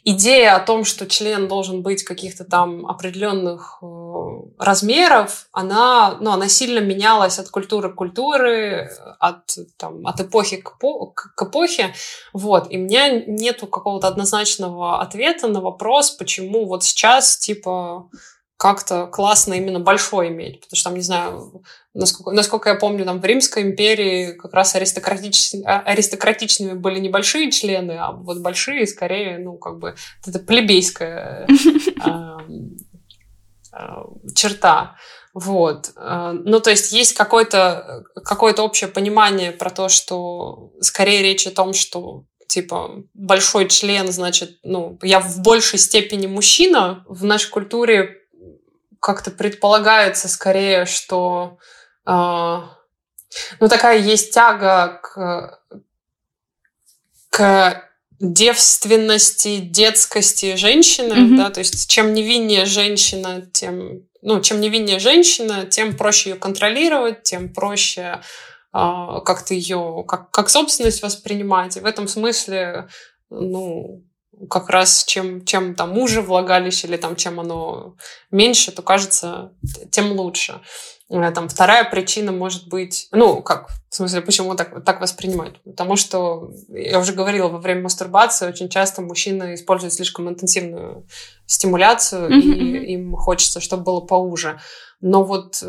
[0.04, 3.86] идея о том, что член должен быть каких-то там определенных э,
[4.58, 10.76] размеров, она, ну, она сильно менялась от культуры к культуре, от, там, от эпохи к,
[10.76, 11.94] к эпохе.
[12.34, 12.70] Вот.
[12.70, 18.10] И у меня нету какого-то однозначного ответа на вопрос, почему вот сейчас, типа,
[18.62, 23.20] как-то классно именно большой иметь, потому что там, не знаю, насколько, насколько я помню, там
[23.20, 29.38] в Римской империи как раз аристократич, а, аристократичными были небольшие члены, а вот большие скорее,
[29.38, 31.48] ну, как бы, это плебейская
[34.36, 34.94] черта.
[35.34, 35.90] Вот.
[35.96, 41.72] Ну, то есть есть какое-то какое общее понимание про то, что скорее речь о том,
[41.72, 47.04] что типа большой член, значит, ну, я в большей степени мужчина.
[47.08, 48.21] В нашей культуре
[49.02, 51.58] как-то предполагается скорее, что
[52.06, 55.60] э, ну, такая есть тяга к,
[57.30, 61.36] к девственности, детскости женщины, mm-hmm.
[61.36, 67.24] да, то есть чем невиннее женщина, тем, ну, чем невиннее женщина, тем проще ее контролировать,
[67.24, 68.20] тем проще
[68.70, 71.76] а, как-то ее как, как собственность воспринимать.
[71.76, 72.86] И в этом смысле,
[73.30, 74.04] ну,
[74.48, 77.96] как раз чем, чем там уже влагалище или там чем оно
[78.30, 79.52] меньше, то кажется,
[79.90, 80.60] тем лучше.
[81.10, 85.60] Э, там вторая причина может быть, ну, как, в смысле, почему так, так воспринимать?
[85.64, 91.06] Потому что, я уже говорила, во время мастурбации очень часто мужчины используют слишком интенсивную
[91.46, 92.84] стимуляцию, mm-hmm.
[92.84, 94.60] и им хочется, чтобы было поуже.
[95.00, 95.62] Но вот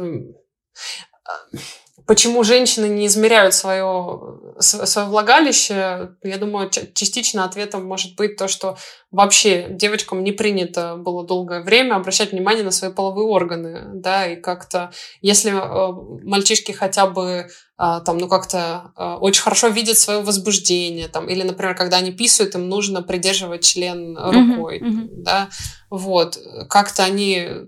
[2.05, 6.15] Почему женщины не измеряют свое, свое влагалище?
[6.23, 8.77] Я думаю, частично ответом может быть то, что
[9.11, 14.35] вообще девочкам не принято было долгое время обращать внимание на свои половые органы, да, и
[14.35, 20.21] как-то, если э, мальчишки хотя бы а, там, ну, как-то а, очень хорошо видят свое
[20.21, 25.07] возбуждение, там, или, например, когда они писают, им нужно придерживать член рукой, mm-hmm, mm-hmm.
[25.17, 25.49] да,
[25.89, 26.37] вот,
[26.69, 27.67] как-то они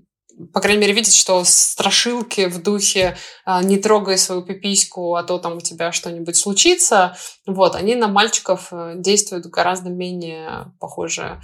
[0.53, 5.37] по крайней мере, видеть, что страшилки в духе а, «не трогай свою пипиську, а то
[5.37, 11.39] там у тебя что-нибудь случится», вот, они на мальчиков э, действуют гораздо менее похоже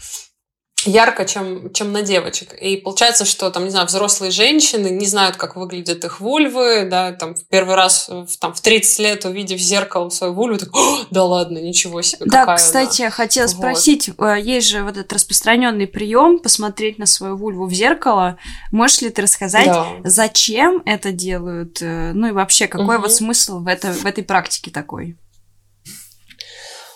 [0.86, 2.54] ярко, чем, чем на девочек.
[2.54, 7.12] И получается, что там, не знаю, взрослые женщины не знают, как выглядят их вульвы, да,
[7.12, 10.70] там в первый раз в, там, в 30 лет, увидев в зеркало свою вульву, так,
[11.12, 13.12] да ладно, ничего себе, Да, кстати, она.
[13.12, 13.56] хотела вот.
[13.56, 18.38] спросить, э, есть же вот этот распространенный прием посмотреть на свою вульву в зеркало.
[18.72, 19.88] Можешь ли ты рассказать, да.
[20.04, 21.82] зачем это делают?
[21.82, 23.04] Э, ну и вообще, какой угу.
[23.04, 25.18] вот смысл в, это, в этой практике такой?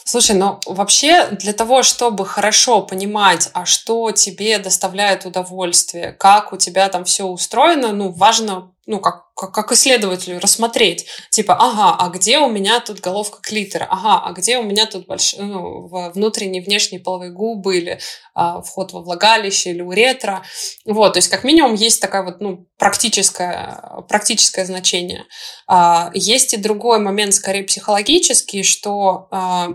[0.08, 6.58] Слушай, ну вообще для того, чтобы хорошо понимать, а что тебе доставляет удовольствие, как у
[6.58, 12.10] тебя там все устроено, ну важно, ну как, как, как исследователю рассмотреть, типа, ага, а
[12.10, 15.34] где у меня тут головка клитора, ага, а где у меня тут больш...
[15.40, 18.00] ну, внутренние, внешние половые губы или
[18.36, 20.44] а, вход во влагалище или уретра,
[20.86, 25.26] вот, то есть как минимум есть такая вот, ну, практическое, практическое значение.
[25.66, 29.70] А, есть и другой момент, скорее психологический, что а,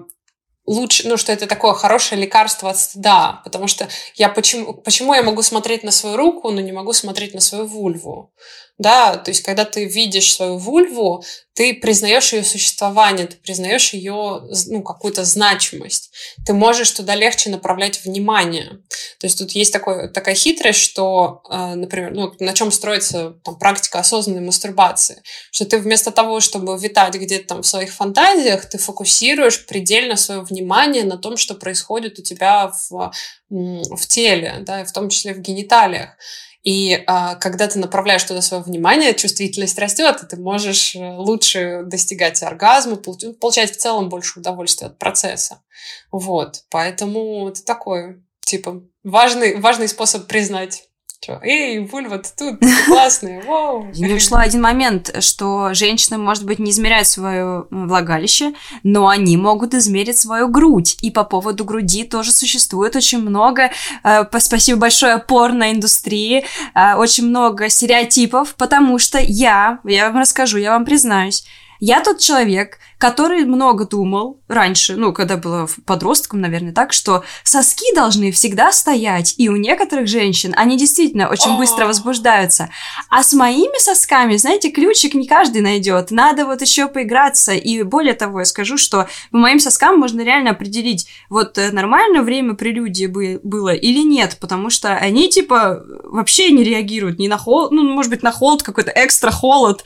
[0.66, 5.23] лучше, ну, что это такое хорошее лекарство от стыда, потому что я почему, почему я
[5.23, 8.33] могу смотреть на свою руку, но не могу смотреть на свою вульву?
[8.81, 14.40] Да, то есть, когда ты видишь свою вульву, ты признаешь ее существование, ты признаешь ее,
[14.69, 16.11] ну, какую-то значимость.
[16.47, 18.79] Ты можешь туда легче направлять внимание.
[19.19, 23.59] То есть тут есть такой, такая хитрость, что, э, например, ну, на чем строится там,
[23.59, 28.79] практика осознанной мастурбации, что ты вместо того, чтобы витать где-то там в своих фантазиях, ты
[28.79, 33.12] фокусируешь предельно свое внимание на том, что происходит у тебя в,
[33.51, 36.16] в теле, да, в том числе в гениталиях.
[36.62, 41.83] И а, когда ты направляешь туда свое внимание, чувствительность растет, и ты можешь э, лучше
[41.85, 45.62] достигать оргазма, получать в целом больше удовольствия от процесса.
[46.12, 46.64] Вот.
[46.68, 50.89] Поэтому это такой, типа, важный, важный способ признать
[51.22, 53.87] что, эй, вульва, ты тут, ты классная, вау.
[53.94, 59.74] Не ушла один момент, что женщины, может быть, не измеряют свое влагалище, но они могут
[59.74, 60.96] измерить свою грудь.
[61.02, 63.70] И по поводу груди тоже существует очень много,
[64.02, 70.72] э, спасибо большое, порноиндустрии, э, очень много стереотипов, потому что я, я вам расскажу, я
[70.72, 71.44] вам признаюсь,
[71.80, 77.94] я тот человек, который много думал раньше, ну, когда была подростком, наверное, так, что соски
[77.94, 82.68] должны всегда стоять, и у некоторых женщин они действительно очень быстро возбуждаются.
[83.08, 86.10] А с моими сосками, знаете, ключик не каждый найдет.
[86.10, 87.52] Надо вот еще поиграться.
[87.52, 92.22] И более того, я скажу, что по моим соскам можно реально определить, вот э, нормально
[92.22, 97.38] время прелюдии бы было или нет, потому что они, типа, вообще не реагируют ни на
[97.38, 99.84] холод, ну, может быть, на холод какой-то экстра холод,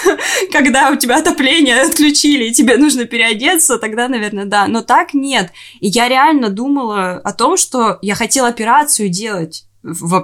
[0.52, 4.66] когда у тебя отопление отключили, тебе нужно переодеться, тогда, наверное, да.
[4.66, 5.50] Но так нет.
[5.80, 9.66] И я реально думала о том, что я хотела операцию делать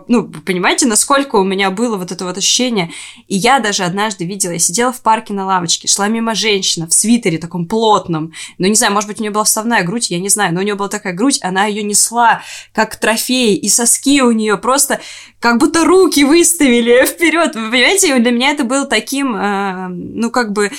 [0.08, 2.92] ну, понимаете, насколько у меня было вот это вот ощущение.
[3.28, 6.94] И я даже однажды видела, я сидела в парке на лавочке, шла мимо женщина в
[6.94, 10.30] свитере таком плотном, ну, не знаю, может быть, у нее была вставная грудь, я не
[10.30, 12.42] знаю, но у нее была такая грудь, она ее несла
[12.72, 15.00] как трофей, и соски у нее просто
[15.40, 17.54] как будто руки выставили вперед.
[17.54, 20.70] Вы понимаете, для меня это было таким, э, ну, как бы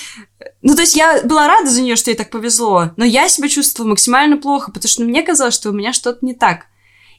[0.60, 3.48] ну, то есть я была рада за нее, что ей так повезло, но я себя
[3.48, 6.66] чувствовала максимально плохо, потому что мне казалось, что у меня что-то не так.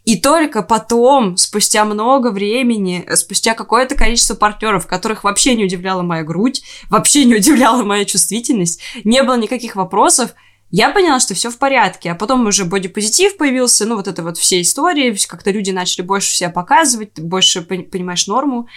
[0.05, 6.23] И только потом, спустя много времени, спустя какое-то количество партнеров, которых вообще не удивляла моя
[6.23, 10.33] грудь, вообще не удивляла моя чувствительность, не было никаких вопросов,
[10.75, 12.11] я поняла, что все в порядке.
[12.11, 16.35] А потом уже бодипозитив появился, ну, вот это вот все истории, как-то люди начали больше
[16.35, 18.67] себя показывать, больше понимаешь норму.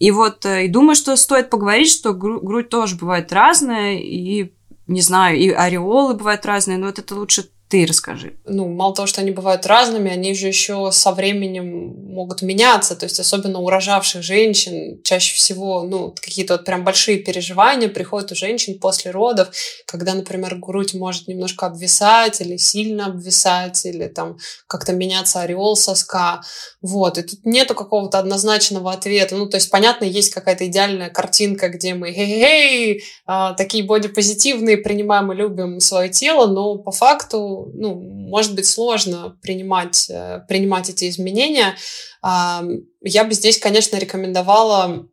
[0.00, 4.52] И вот, э, и думаю, что стоит поговорить, что грудь тоже бывает разная, и
[4.88, 8.34] не знаю, и ореолы бывают разные, но вот это лучше ты расскажи.
[8.44, 12.94] Ну, мало того, что они бывают разными, они же еще со временем могут меняться.
[12.94, 18.32] То есть, особенно у рожавших женщин, чаще всего, ну, какие-то вот прям большие переживания приходят
[18.32, 19.48] у женщин после родов,
[19.86, 26.42] когда, например, грудь может немножко обвисать или сильно обвисать, или там как-то меняться ореол соска.
[26.86, 27.16] Вот.
[27.16, 29.36] И тут нету какого-то однозначного ответа.
[29.36, 35.32] Ну, то есть, понятно, есть какая-то идеальная картинка, где мы хей-хей, а, такие бодипозитивные, принимаем
[35.32, 41.08] и любим свое тело, но по факту ну, может быть сложно принимать, э, принимать эти
[41.08, 41.74] изменения.
[42.22, 45.06] Я бы здесь, конечно, рекомендовала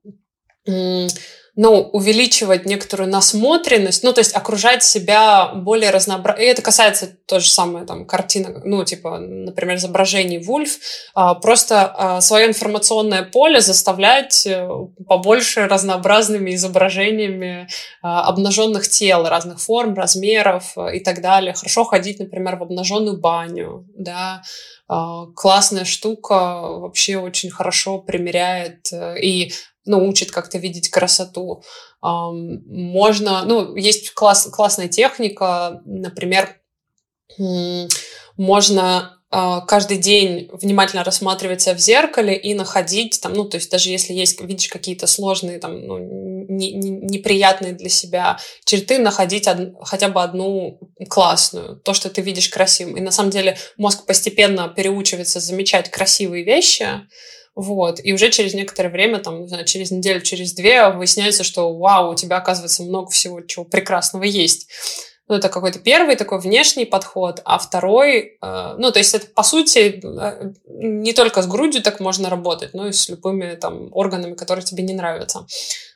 [1.61, 6.41] ну, увеличивать некоторую насмотренность, ну, то есть окружать себя более разнообразно.
[6.41, 10.79] И это касается то же самое, там, картинок, ну, типа, например, изображений Вульф.
[11.13, 14.67] А, просто а, свое информационное поле заставлять э,
[15.07, 17.67] побольше разнообразными изображениями
[18.01, 21.53] а, обнаженных тел, разных форм, размеров э, и так далее.
[21.53, 24.41] Хорошо ходить, например, в обнаженную баню, да,
[25.35, 29.53] классная штука, вообще очень хорошо примеряет э, и
[29.85, 31.63] ну, учит как-то видеть красоту.
[32.01, 36.57] Можно, ну, есть класс, классная техника, например,
[38.37, 43.71] можно а, каждый день внимательно рассматривать себя в зеркале и находить там, ну, то есть
[43.71, 45.99] даже если есть, видишь какие-то сложные, там, ну,
[46.49, 50.79] не, не, неприятные для себя черты, находить од, хотя бы одну
[51.09, 52.97] классную, то, что ты видишь красивым.
[52.97, 56.87] И на самом деле мозг постепенно переучивается замечать красивые вещи,
[57.61, 57.99] вот.
[58.03, 62.11] И уже через некоторое время, там, не знаю, через неделю, через две выясняется, что вау,
[62.11, 64.67] у тебя, оказывается, много всего, чего прекрасного есть.
[65.27, 69.43] Ну, это какой-то первый такой внешний подход, а второй, э, ну, то есть это, по
[69.43, 74.33] сути, э, не только с грудью так можно работать, но и с любыми там органами,
[74.33, 75.45] которые тебе не нравятся.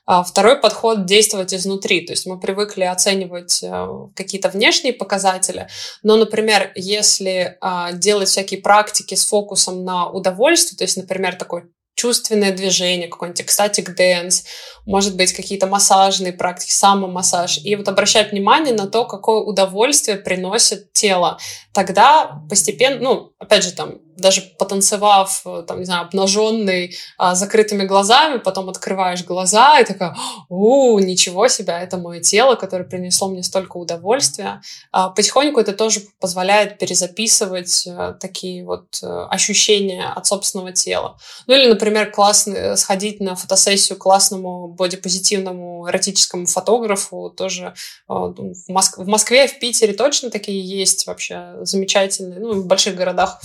[0.06, 2.06] А второй подход– действовать изнутри.
[2.06, 5.68] То есть мы привыкли оценивать э, какие-то внешние показатели,
[6.04, 11.64] но, например, если а, делать всякие практики с фокусом на удовольствие, то есть, например, такой
[11.96, 14.44] чувственное движение, какой-нибудь ecstatic dance,
[14.86, 20.92] может быть, какие-то массажные практики, самомассаж, и вот обращать внимание на то, какое удовольствие приносит
[20.92, 21.40] тело.
[21.74, 27.84] Тогда постепенно, ну, опять же, там, даже потанцевав, э, там, не знаю, обнаженный, а, закрытыми
[27.86, 30.16] глазами, потом открываешь глаза и такая,
[30.50, 34.62] у, ничего себе, это мое тело, которое принесло мне столько удовольствия.
[34.92, 41.18] А, потихоньку это тоже позволяет перезаписывать а, такие вот а, ощущения от собственного тела.
[41.48, 47.74] Ну или, например, классно сходить на фотосессию классному бодипозитивному эротическому фотографу, тоже
[48.08, 48.98] а, в, Моск...
[48.98, 53.42] в Москве, в Питере точно такие есть вообще замечательные, ну, в больших городах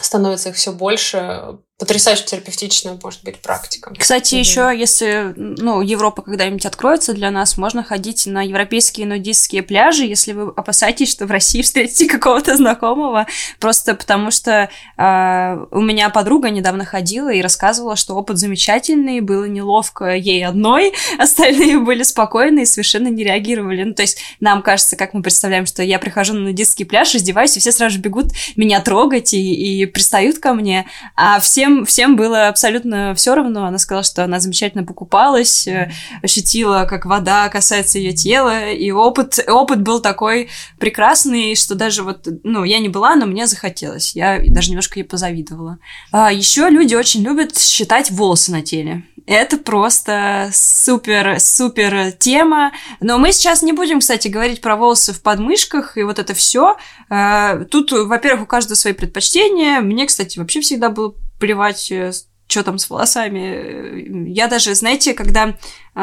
[0.00, 3.92] становится их все больше потрясающе терапевтичная может быть практика.
[3.98, 10.04] Кстати, еще если ну, Европа когда-нибудь откроется для нас, можно ходить на европейские нудистские пляжи,
[10.04, 13.26] если вы опасаетесь, что в России встретите какого-то знакомого,
[13.58, 19.46] просто потому что э, у меня подруга недавно ходила и рассказывала, что опыт замечательный, было
[19.46, 23.82] неловко ей одной, остальные были спокойны и совершенно не реагировали.
[23.82, 27.56] Ну, то есть нам кажется, как мы представляем, что я прихожу на нудистский пляж, раздеваюсь,
[27.56, 31.84] и все сразу же бегут меня трогать и, и пристают ко мне, а всем всем,
[31.84, 33.66] всем было абсолютно все равно.
[33.66, 35.92] Она сказала, что она замечательно покупалась, э,
[36.22, 40.48] ощутила, как вода касается ее тела, и опыт, опыт был такой
[40.78, 44.16] прекрасный, что даже вот, ну, я не была, но мне захотелось.
[44.16, 45.78] Я даже немножко ей позавидовала.
[46.10, 49.04] А еще люди очень любят считать волосы на теле.
[49.26, 52.72] Это просто супер, супер тема.
[53.00, 56.76] Но мы сейчас не будем, кстати, говорить про волосы в подмышках и вот это все.
[57.08, 59.80] А, тут, во-первых, у каждого свои предпочтения.
[59.80, 62.12] Мне, кстати, вообще всегда было плевать, э,
[62.46, 64.28] что там с волосами.
[64.30, 65.56] Я даже, знаете, когда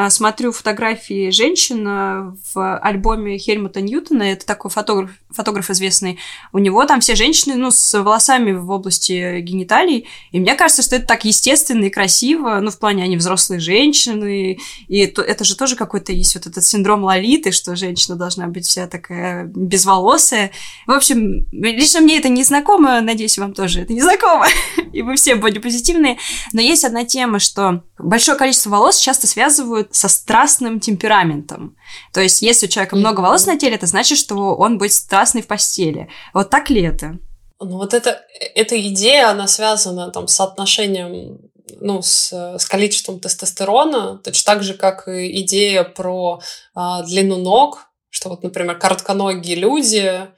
[0.08, 6.18] смотрю фотографии женщин а, в альбоме Хельмута Ньютона, это такой фотограф, фотограф известный,
[6.52, 10.94] у него там все женщины, ну, с волосами в области гениталий, и мне кажется, что
[10.94, 15.74] это так естественно и красиво, ну, в плане они взрослые женщины, и это, же тоже
[15.74, 20.52] какой-то есть вот этот синдром лолиты, что женщина должна быть вся такая безволосая.
[20.86, 24.46] В общем, лично мне это не знакомо, надеюсь, вам тоже это не знакомо,
[24.92, 26.18] и вы все бодипозитивные,
[26.52, 31.76] но есть одна тема, что большое количество волос часто связывают со страстным темпераментом.
[32.12, 35.42] То есть, если у человека много волос на теле, это значит, что он будет страстный
[35.42, 36.08] в постели.
[36.34, 37.18] Вот так ли это?
[37.60, 38.22] Ну вот это,
[38.54, 41.38] эта идея, она связана там с отношением
[41.80, 46.40] ну, с, с количеством тестостерона, точно так же, как и идея про
[46.74, 50.28] а, длину ног, что вот, например, коротконогие люди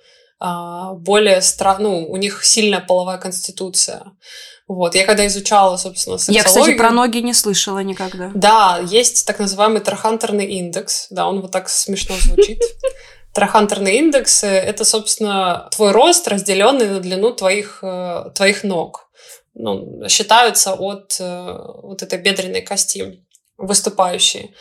[0.94, 1.78] более стра...
[1.78, 4.12] ну, у них сильная половая конституция.
[4.68, 4.94] Вот.
[4.94, 6.42] Я когда изучала, собственно, сексологию...
[6.42, 8.30] Я, кстати, про ноги не слышала никогда.
[8.34, 11.06] Да, есть так называемый трахантерный индекс.
[11.10, 12.60] Да, он вот так смешно звучит.
[13.34, 19.08] Трахантерный индекс– это, собственно, твой рост, разделенный на длину твоих, э, твоих ног.
[19.54, 23.24] Ну, считаются от э, вот этой бедренной кости
[23.56, 24.54] выступающие.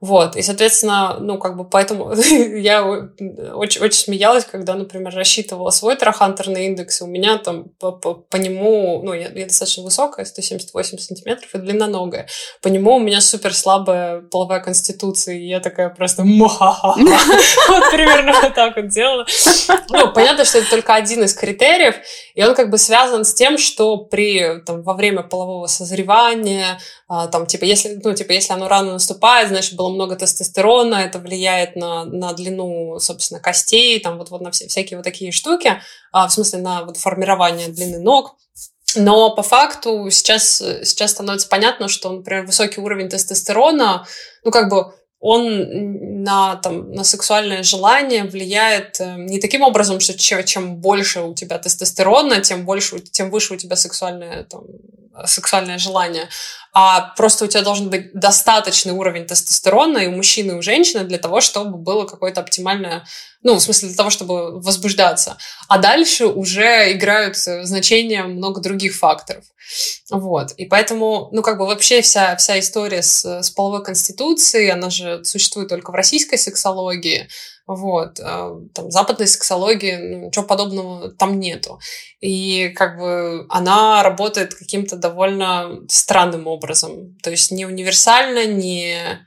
[0.00, 5.96] Вот, и, соответственно, ну, как бы поэтому я очень, очень смеялась, когда, например, рассчитывала свой
[5.96, 10.26] трахантерный индекс, и у меня там по, по, по нему, ну, я, я достаточно высокая,
[10.26, 12.28] 178 сантиметров и длинноногая,
[12.60, 16.24] по нему у меня супер слабая половая конституция, и я такая просто
[17.68, 19.26] вот примерно вот так вот делала.
[19.88, 21.96] Ну, понятно, что это только один из критериев,
[22.34, 26.78] и он как бы связан с тем, что при, там, во время полового созревания,
[27.08, 31.76] там, типа, если, ну, типа, если оно рано наступает, значит, было много тестостерона, это влияет
[31.76, 35.80] на, на длину, собственно, костей, там, вот, вот на все, всякие вот такие штуки,
[36.12, 38.36] а, в смысле, на вот формирование длины ног.
[38.96, 44.06] Но по факту сейчас, сейчас становится понятно, что, например, высокий уровень тестостерона,
[44.42, 50.16] ну, как бы он на, там, на сексуальное желание влияет э, не таким образом, что
[50.16, 54.64] чем больше у тебя тестостерона, тем, больше, тем выше у тебя сексуальное, там,
[55.24, 56.28] сексуальное желание,
[56.72, 61.04] а просто у тебя должен быть достаточный уровень тестостерона и у мужчины, и у женщины
[61.04, 63.06] для того, чтобы было какое-то оптимальное,
[63.42, 65.38] ну, в смысле для того, чтобы возбуждаться.
[65.68, 69.44] А дальше уже играют значение много других факторов.
[70.10, 70.52] Вот.
[70.52, 75.24] И поэтому, ну, как бы вообще вся, вся история с, с половой конституцией, она же
[75.24, 77.28] существует только в российской сексологии,
[77.66, 78.20] вот.
[78.20, 81.80] А, там, западной сексологии ну, ничего подобного там нету.
[82.20, 87.16] И как бы она работает каким-то довольно странным образом.
[87.22, 89.26] То есть не универсально, не,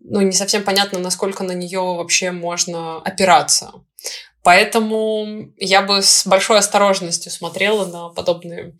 [0.00, 3.72] ну, не совсем понятно, насколько на нее вообще можно опираться.
[4.42, 8.76] Поэтому я бы с большой осторожностью смотрела на подобные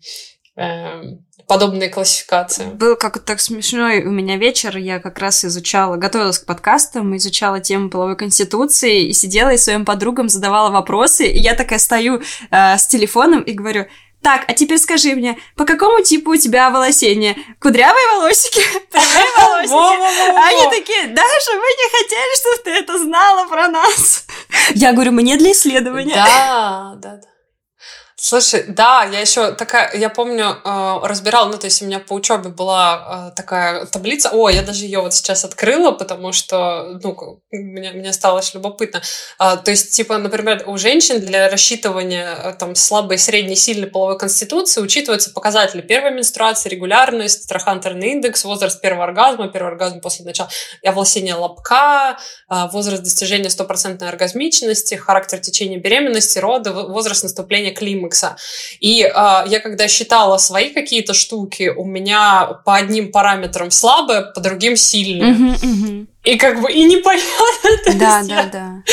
[1.47, 2.65] подобные классификации.
[2.65, 7.59] Был как-то так смешной у меня вечер, я как раз изучала, готовилась к подкастам, изучала
[7.59, 12.77] тему половой конституции и сидела и своим подругам задавала вопросы, и я такая стою э,
[12.77, 13.85] с телефоном и говорю,
[14.25, 17.37] так, а теперь скажи мне, по какому типу у тебя волосение?
[17.61, 18.59] Кудрявые волосики?
[18.91, 20.31] Прямые волосики?
[20.31, 24.25] Они такие, Даша, мы не хотели, чтобы ты это знала про нас.
[24.73, 26.15] Я говорю, мне для исследования.
[26.15, 27.27] Да, да, да.
[28.17, 32.13] Слушай, да, я еще такая, я помню, э, разбирала, ну, то есть у меня по
[32.13, 37.41] учебе была э, такая таблица, о, я даже ее вот сейчас открыла, потому что, ну,
[37.51, 39.01] мне, мне стало очень любопытно.
[39.37, 44.17] Э, то есть, типа, например, у женщин для рассчитывания э, там слабой, средней, сильной половой
[44.17, 50.49] конституции учитываются показатели первой менструации, регулярность, трахантерный индекс, возраст первого оргазма, первый оргазм после начала
[50.85, 58.37] овласения лобка, возраст достижения стопроцентной оргазмичности, характер течения беременности, рода, возраст наступления климата комикса.
[58.79, 64.41] И э, я когда считала свои какие-то штуки, у меня по одним параметрам слабое, по
[64.41, 65.33] другим сильное.
[65.33, 66.07] Uh-huh, uh-huh.
[66.23, 67.25] И как бы и непонятно.
[67.95, 68.83] Да, да, да.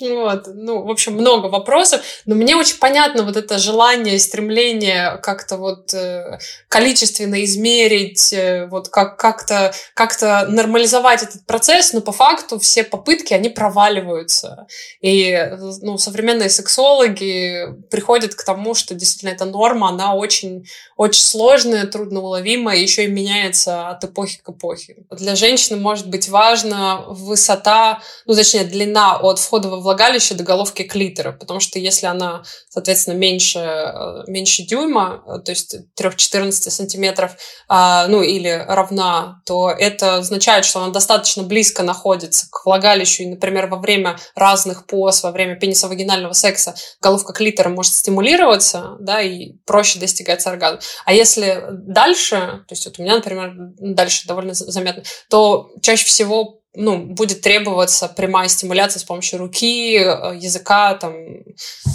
[0.00, 5.56] Вот, ну, в общем, много вопросов, но мне очень понятно вот это желание, стремление как-то
[5.56, 12.58] вот э, количественно измерить, э, вот как, как-то, как-то нормализовать этот процесс, но по факту
[12.58, 14.66] все попытки, они проваливаются.
[15.00, 15.36] И,
[15.80, 20.66] ну, современные сексологи приходят к тому, что действительно эта норма, она очень,
[20.96, 24.96] очень сложная, трудноуловимая, еще и меняется от эпохи к эпохе.
[25.10, 30.82] Для женщины может быть важна высота, ну, точнее, длина от входа пенисового влагалища до головки
[30.82, 37.32] клитора, потому что если она, соответственно, меньше, э, меньше дюйма, э, то есть 3-14 сантиметров,
[37.68, 43.26] а, ну или равна, то это означает, что она достаточно близко находится к влагалищу, и,
[43.26, 49.52] например, во время разных поз, во время пенисовагинального секса головка клитора может стимулироваться, да, и
[49.66, 50.80] проще достигать оргазма.
[51.04, 52.36] А если дальше,
[52.68, 58.08] то есть вот у меня, например, дальше довольно заметно, то чаще всего ну, будет требоваться
[58.08, 61.14] прямая стимуляция с помощью руки, э, языка там,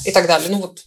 [0.05, 0.49] и так далее.
[0.49, 0.83] Ну вот,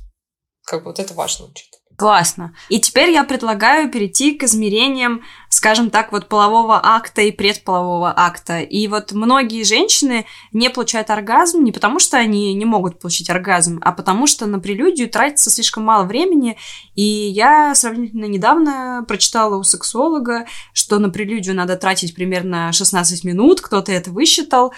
[0.64, 1.79] как бы вот это важно учить.
[2.00, 2.54] Классно.
[2.70, 5.20] И теперь я предлагаю перейти к измерениям,
[5.50, 8.60] скажем так, вот полового акта и предполового акта.
[8.60, 13.80] И вот многие женщины не получают оргазм не потому, что они не могут получить оргазм,
[13.82, 16.56] а потому что на прелюдию тратится слишком мало времени.
[16.94, 23.60] И я сравнительно недавно прочитала у сексолога, что на прелюдию надо тратить примерно 16 минут,
[23.60, 24.72] кто-то это высчитал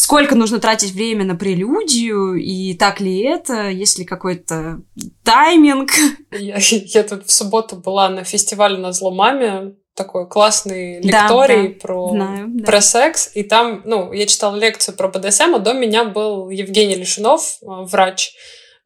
[0.00, 4.80] сколько нужно тратить время на прелюдию, и так ли это, есть ли какой-то
[5.24, 5.90] тайминг?
[6.32, 11.80] Я, я тут в субботу была на фестивале на зломаме, такой классный лекторий да, да,
[11.80, 12.64] про, знаю, да.
[12.64, 16.94] про секс, и там, ну, я читала лекцию про БДСМ, а до меня был Евгений
[16.94, 18.32] Лишунов, а, врач,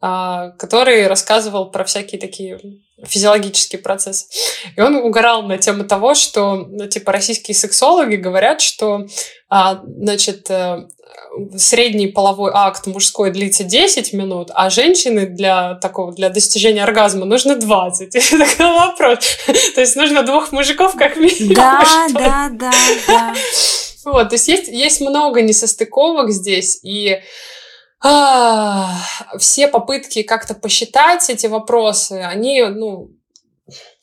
[0.01, 2.59] а, который рассказывал про всякие такие
[3.05, 4.29] физиологический процесс.
[4.77, 9.07] И он угорал на тему того, что, ну, типа, российские сексологи говорят, что,
[9.49, 10.89] а, значит, э,
[11.57, 17.57] средний половой акт мужской длится 10 минут, а женщины для такого, для достижения оргазма нужно
[17.57, 18.15] 20.
[18.15, 19.19] И такой вопрос.
[19.75, 21.55] То есть нужно двух мужиков как минимум.
[21.55, 22.73] Да, да, да,
[23.07, 23.35] да.
[24.05, 27.21] Вот, то есть есть, есть много несостыковок здесь, и
[28.03, 28.91] а,
[29.39, 33.09] все попытки как-то посчитать эти вопросы, они, ну,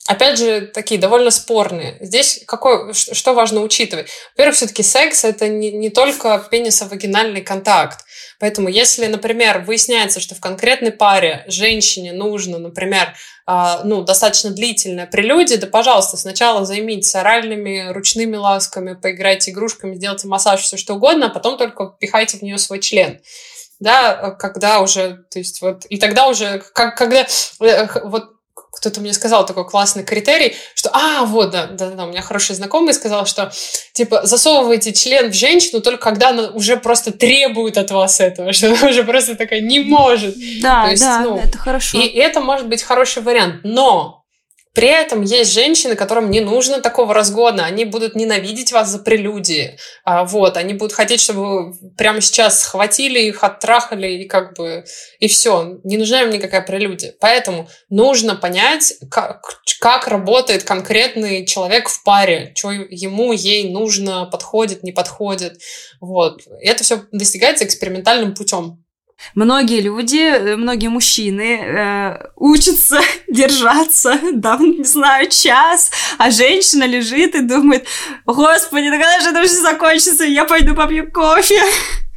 [0.06, 1.96] опять же, такие довольно спорные.
[2.00, 4.08] Здесь какой, что важно учитывать?
[4.32, 8.04] Во-первых, все-таки секс это не, не только пенисо-вагинальный контакт.
[8.40, 13.14] Поэтому, если, например, выясняется, что в конкретной паре женщине нужно, например,
[13.46, 20.26] э, ну, достаточно длительная прелюдия, да, пожалуйста, сначала займитесь оральными, ручными ласками, поиграйте игрушками, сделайте
[20.26, 23.20] массаж, все что угодно, а потом только пихайте в нее свой член
[23.80, 27.26] да, когда уже, то есть вот, и тогда уже, как, когда,
[27.60, 28.30] э, вот
[28.82, 32.56] кто-то мне сказал такой классный критерий, что, а, вот, да, да, да, у меня хороший
[32.56, 33.52] знакомый сказал, что,
[33.92, 38.72] типа, засовывайте член в женщину только когда она уже просто требует от вас этого, что
[38.72, 40.34] она уже просто такая не может.
[40.60, 41.96] Да, есть, да, ну, это хорошо.
[41.96, 44.21] И это может быть хороший вариант, но
[44.74, 49.78] при этом есть женщины, которым не нужно такого разгона, они будут ненавидеть вас за прелюдии,
[50.04, 54.84] а, вот, они будут хотеть, чтобы вы прямо сейчас схватили их, оттрахали и как бы,
[55.18, 57.14] и все, не нужна им никакая прелюдия.
[57.20, 59.42] Поэтому нужно понять, как,
[59.78, 65.60] как работает конкретный человек в паре, что ему, ей нужно, подходит, не подходит,
[66.00, 66.42] вот.
[66.60, 68.81] Это все достигается экспериментальным путем.
[69.34, 77.34] Многие люди, э, многие мужчины э, учатся держаться, да, не знаю, час, а женщина лежит
[77.34, 77.86] и думает,
[78.26, 81.62] господи, да когда же это все закончится, я пойду попью кофе.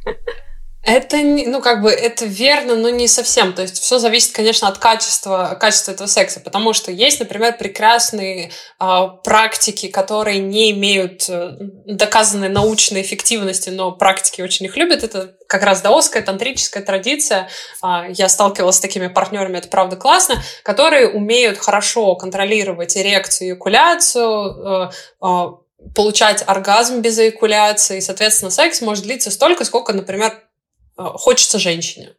[0.88, 3.52] Это, ну, как бы, это верно, но не совсем.
[3.54, 6.38] То есть все зависит, конечно, от качества, качества этого секса.
[6.38, 11.56] Потому что есть, например, прекрасные э, практики, которые не имеют э,
[11.86, 15.02] доказанной научной эффективности, но практики очень их любят.
[15.02, 17.48] Это как раз даосская, тантрическая традиция.
[17.82, 23.52] Э, я сталкивалась с такими партнерами, это правда классно, которые умеют хорошо контролировать эрекцию и
[23.54, 25.46] экуляцию, э, э,
[25.96, 27.98] получать оргазм без эякуляции.
[27.98, 30.32] Соответственно, секс может длиться столько, сколько, например,
[30.96, 32.14] хочется женщине.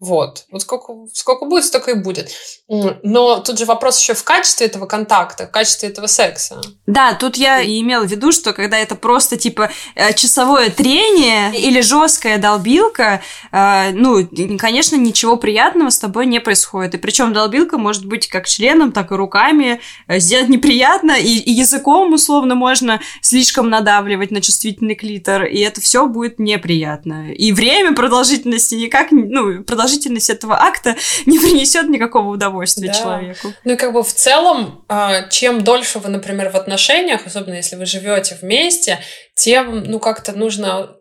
[0.00, 0.46] Вот.
[0.50, 2.30] Вот сколько, сколько будет, столько и будет.
[2.68, 6.62] Но тут же вопрос еще в качестве этого контакта, в качестве этого секса.
[6.86, 11.54] Да, тут я и имела в виду, что когда это просто типа э, часовое трение
[11.54, 13.20] или жесткая долбилка,
[13.52, 14.26] э, ну,
[14.58, 16.94] конечно, ничего приятного с тобой не происходит.
[16.94, 19.82] И причем долбилка может быть как членом, так и руками.
[20.06, 25.82] Э, сделать неприятно, и, и языком условно можно слишком надавливать на чувствительный клитор, и это
[25.82, 27.32] все будет неприятно.
[27.32, 32.94] И время продолжительности никак, ну, продолжительность продолжительность этого акта не принесет никакого удовольствия да.
[32.94, 33.52] человеку.
[33.64, 37.76] Ну и как бы в целом, а, чем дольше вы, например, в отношениях, особенно если
[37.76, 39.00] вы живете вместе,
[39.34, 40.96] тем, ну, как-то нужно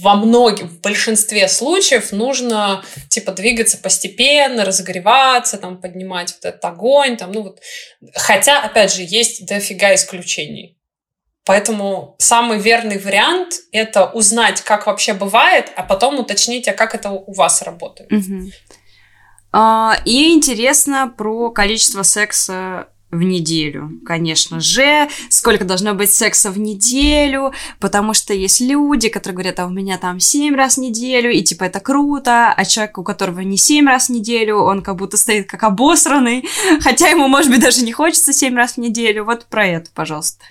[0.00, 7.16] во многих, в большинстве случаев нужно, типа, двигаться постепенно, разогреваться, там, поднимать вот этот огонь,
[7.16, 7.60] там, ну вот.
[8.14, 10.75] Хотя, опять же, есть дофига исключений.
[11.46, 17.10] Поэтому самый верный вариант– это узнать, как вообще бывает, а потом уточнить, а как это
[17.10, 18.12] у вас работает.
[18.12, 18.50] Угу.
[19.52, 25.08] А, и интересно про количество секса в неделю, конечно же.
[25.28, 29.98] Сколько должно быть секса в неделю, потому что есть люди, которые говорят, а у меня
[29.98, 33.86] там 7 раз в неделю, и типа это круто, а человек, у которого не 7
[33.86, 36.44] раз в неделю, он как будто стоит как обосранный,
[36.80, 39.24] хотя ему, может быть, даже не хочется 7 раз в неделю.
[39.24, 40.44] Вот про это, пожалуйста.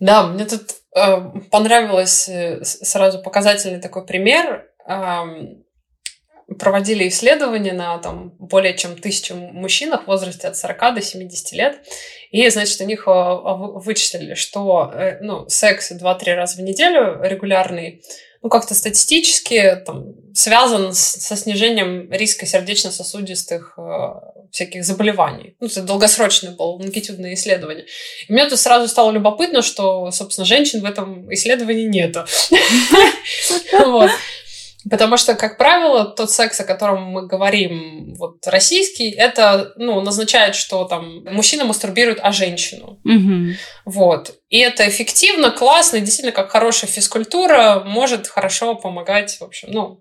[0.00, 1.16] Да, мне тут э,
[1.50, 4.68] понравилось э, сразу показательный такой пример.
[4.86, 5.24] Э,
[6.58, 11.80] проводили исследования на там, более чем тысячу мужчинах в возрасте от 40 до 70 лет.
[12.30, 18.02] И, значит, у них э, вычислили, что э, ну, секс 2-3 раза в неделю регулярный,
[18.42, 25.54] ну, как-то статистически там, связан с, со снижением риска сердечно-сосудистых э, всяких заболеваний.
[25.60, 27.86] Ну, это долгосрочное было лонгитюдное исследование.
[28.28, 32.24] И мне тут сразу стало любопытно, что, собственно, женщин в этом исследовании нету.
[34.90, 40.56] Потому что, как правило, тот секс, о котором мы говорим, вот российский, это, ну, назначает,
[40.56, 42.98] что там мужчина мастурбирует, а женщину.
[43.04, 43.56] Угу.
[43.84, 44.34] Вот.
[44.48, 50.00] И это эффективно, классно, и действительно, как хорошая физкультура, может хорошо помогать, в общем, ну,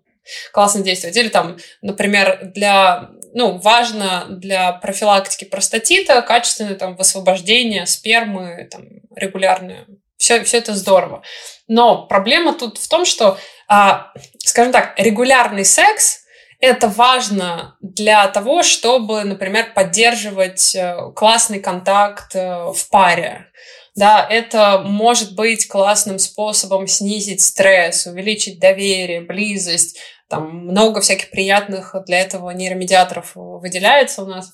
[0.51, 1.17] классно действовать.
[1.17, 8.84] Или там, например, для, ну, важно для профилактики простатита качественное там высвобождение спермы, там,
[9.15, 9.86] регулярное.
[10.17, 11.21] Все, все это здорово.
[11.67, 16.21] Но проблема тут в том, что а, скажем так, регулярный секс
[16.59, 23.47] это важно для того, чтобы, например, поддерживать э, классный контакт э, в паре.
[23.95, 29.99] Да, это может быть классным способом снизить стресс, увеличить доверие, близость.
[30.30, 34.53] Там много всяких приятных для этого нейромедиаторов выделяется у нас.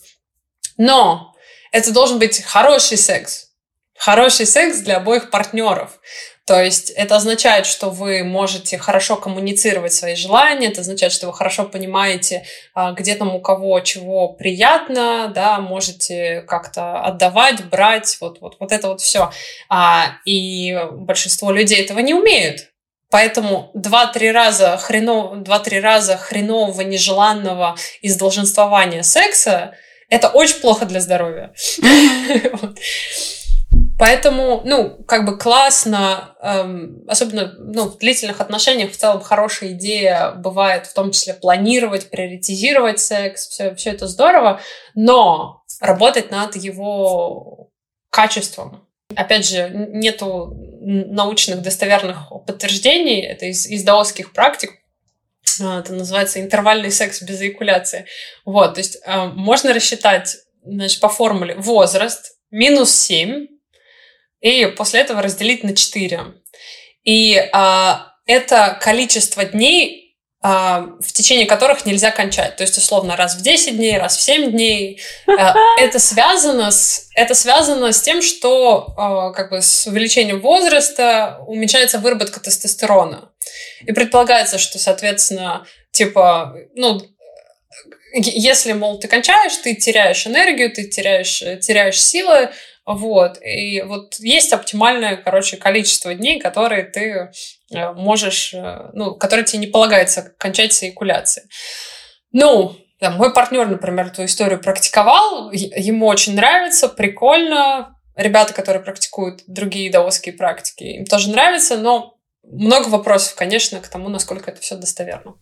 [0.78, 1.34] Но
[1.72, 3.50] это должен быть хороший секс.
[3.98, 6.00] Хороший секс для обоих партнеров.
[6.46, 11.34] То есть это означает, что вы можете хорошо коммуницировать свои желания, это означает, что вы
[11.34, 18.42] хорошо понимаете, а, где там у кого чего приятно, да, можете как-то отдавать, брать, вот,
[18.42, 19.32] вот, вот это вот все.
[19.70, 22.73] А, и большинство людей этого не умеют.
[23.14, 25.44] Поэтому два-три раза, хренов...
[25.44, 29.76] два-три раза хренового, нежеланного из долженствования секса
[30.10, 31.54] это очень плохо для здоровья.
[34.00, 40.32] Поэтому, ну, как бы классно, эм, особенно ну, в длительных отношениях в целом хорошая идея
[40.32, 44.60] бывает в том числе планировать, приоритизировать секс, все, все это здорово,
[44.96, 47.70] но работать над его
[48.10, 48.83] качеством.
[49.16, 54.72] Опять же, нету научных достоверных подтверждений, это из, из даосских практик,
[55.60, 58.06] э, это называется интервальный секс без эякуляции.
[58.46, 63.48] Вот, то есть э, можно рассчитать значит, по формуле возраст минус 7,
[64.44, 66.22] и после этого разделить на 4.
[67.04, 70.03] И а, это количество дней, а,
[70.44, 72.58] в течение которых нельзя кончать.
[72.58, 75.02] То есть, условно, раз в 10 дней, раз в 7 дней.
[75.26, 81.40] А, это, связано с, это связано с тем, что а, как бы с увеличением возраста
[81.48, 83.32] уменьшается выработка тестостерона.
[83.86, 87.02] И предполагается, что, соответственно, типа, ну,
[88.14, 92.52] если, мол, ты кончаешь, ты теряешь энергию, ты теряешь, теряешь силы,
[92.86, 93.40] вот.
[93.42, 97.32] И вот есть оптимальное, короче, количество дней, которые ты
[97.74, 101.48] э, можешь, э, ну, которые тебе не полагается кончать с эякуляцией.
[102.32, 107.98] Ну, да, мой партнер, например, эту историю практиковал, ему очень нравится, прикольно.
[108.16, 114.10] Ребята, которые практикуют другие даосские практики, им тоже нравится, но много вопросов, конечно, к тому,
[114.10, 115.36] насколько это все достоверно.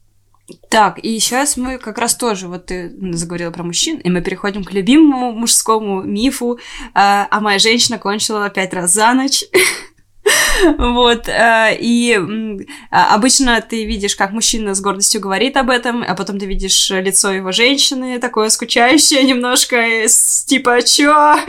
[0.69, 4.63] Так, и сейчас мы как раз тоже, вот ты заговорила про мужчин, и мы переходим
[4.63, 6.59] к любимому мужскому мифу,
[6.93, 9.43] а, а моя женщина кончила пять раз за ночь.
[10.77, 12.15] Вот, а, и
[12.91, 16.91] а, обычно ты видишь, как мужчина с гордостью говорит об этом, а потом ты видишь
[16.91, 19.83] лицо его женщины, такое скучающее немножко,
[20.45, 21.39] типа, чё?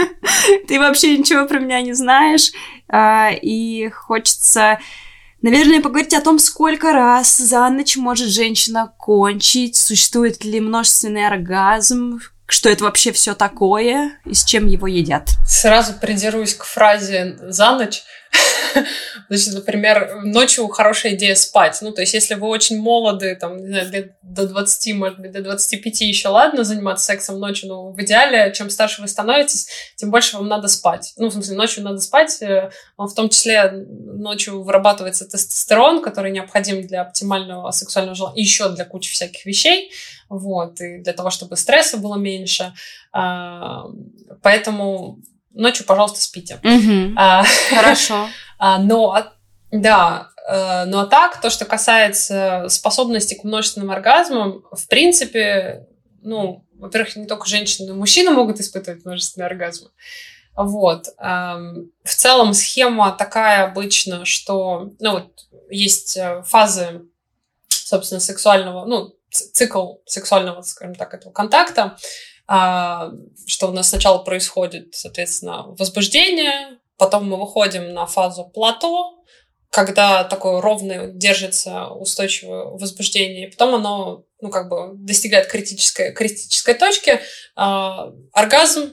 [0.66, 2.52] Ты вообще ничего про меня не знаешь,
[2.90, 4.78] и хочется
[5.44, 12.20] Наверное, поговорить о том, сколько раз за ночь может женщина кончить, существует ли множественный оргазм,
[12.46, 15.30] что это вообще все такое и с чем его едят.
[15.46, 18.02] Сразу придерусь к фразе «за ночь»,
[19.28, 21.78] Значит, например, ночью хорошая идея спать.
[21.80, 25.32] Ну, то есть, если вы очень молоды, там, не знаю, лет до 20, может быть,
[25.32, 30.10] до 25 еще ладно заниматься сексом ночью, но в идеале, чем старше вы становитесь, тем
[30.10, 31.14] больше вам надо спать.
[31.16, 36.86] Ну, в смысле, ночью надо спать, э, в том числе ночью вырабатывается тестостерон, который необходим
[36.86, 39.90] для оптимального сексуального желания, еще для кучи всяких вещей,
[40.28, 42.74] вот, и для того, чтобы стресса было меньше.
[43.12, 43.86] А,
[44.42, 45.18] поэтому
[45.52, 46.60] ночью, пожалуйста, спите.
[46.62, 47.14] Угу.
[47.16, 48.28] А, Хорошо.
[48.58, 49.32] А, но,
[49.70, 55.86] да, э, ну а так, то, что касается способности к множественным оргазмам, в принципе,
[56.22, 59.90] ну, во-первых, не только женщины, но и мужчины могут испытывать множественные оргазмы.
[60.56, 61.08] Вот.
[61.18, 67.02] В целом схема такая обычно, что, ну, вот есть э, фазы,
[67.68, 71.96] собственно, сексуального, ну, цикл сексуального, скажем так, этого контакта,
[72.46, 73.10] а,
[73.46, 79.24] что у нас сначала происходит, соответственно, возбуждение, потом мы выходим на фазу плато,
[79.70, 86.74] когда такое ровное держится устойчивое возбуждение, и потом оно, ну, как бы достигает критической, критической
[86.74, 87.20] точки, э,
[87.56, 88.92] оргазм,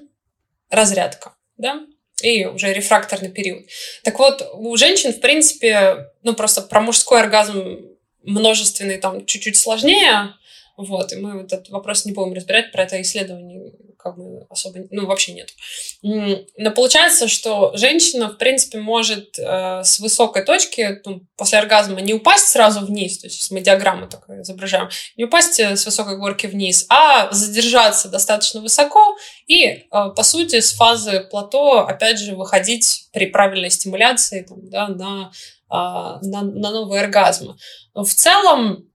[0.71, 1.81] разрядка, да,
[2.23, 3.65] и уже рефракторный период.
[4.03, 7.90] Так вот, у женщин, в принципе, ну, просто про мужской оргазм
[8.23, 10.33] множественный там чуть-чуть сложнее,
[10.77, 15.05] вот, и мы этот вопрос не будем разбирать, про это исследование как бы особо, ну,
[15.05, 15.53] вообще нет.
[16.01, 22.13] Но получается, что женщина, в принципе, может э, с высокой точки, ну, после оргазма, не
[22.13, 26.47] упасть сразу вниз, то есть мы диаграмму такую изображаем, не упасть э, с высокой горки
[26.47, 33.07] вниз, а задержаться достаточно высоко и, э, по сути, с фазы плато, опять же, выходить
[33.13, 35.31] при правильной стимуляции там, да, на,
[35.71, 37.55] на, на новые оргазмы.
[37.93, 38.85] В целом,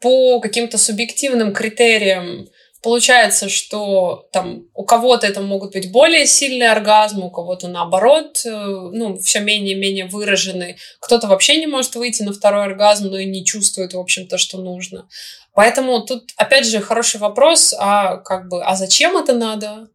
[0.00, 2.48] по каким-то субъективным критериям
[2.84, 8.50] получается, что там у кого-то это могут быть более сильные оргазмы, у кого-то наоборот, э,
[8.50, 10.76] ну, все менее-менее выраженный.
[11.00, 14.36] Кто-то вообще не может выйти на второй оргазм, но и не чувствует, в общем, то,
[14.36, 15.08] что нужно.
[15.54, 19.88] Поэтому тут, опять же, хороший вопрос, а как бы, а зачем это надо?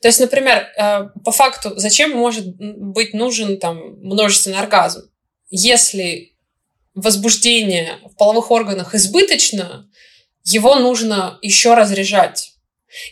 [0.00, 5.10] То есть, например, э, по факту, зачем может быть нужен там множественный оргазм?
[5.50, 6.32] Если
[6.94, 9.88] возбуждение в половых органах избыточно,
[10.44, 12.52] его нужно еще разряжать.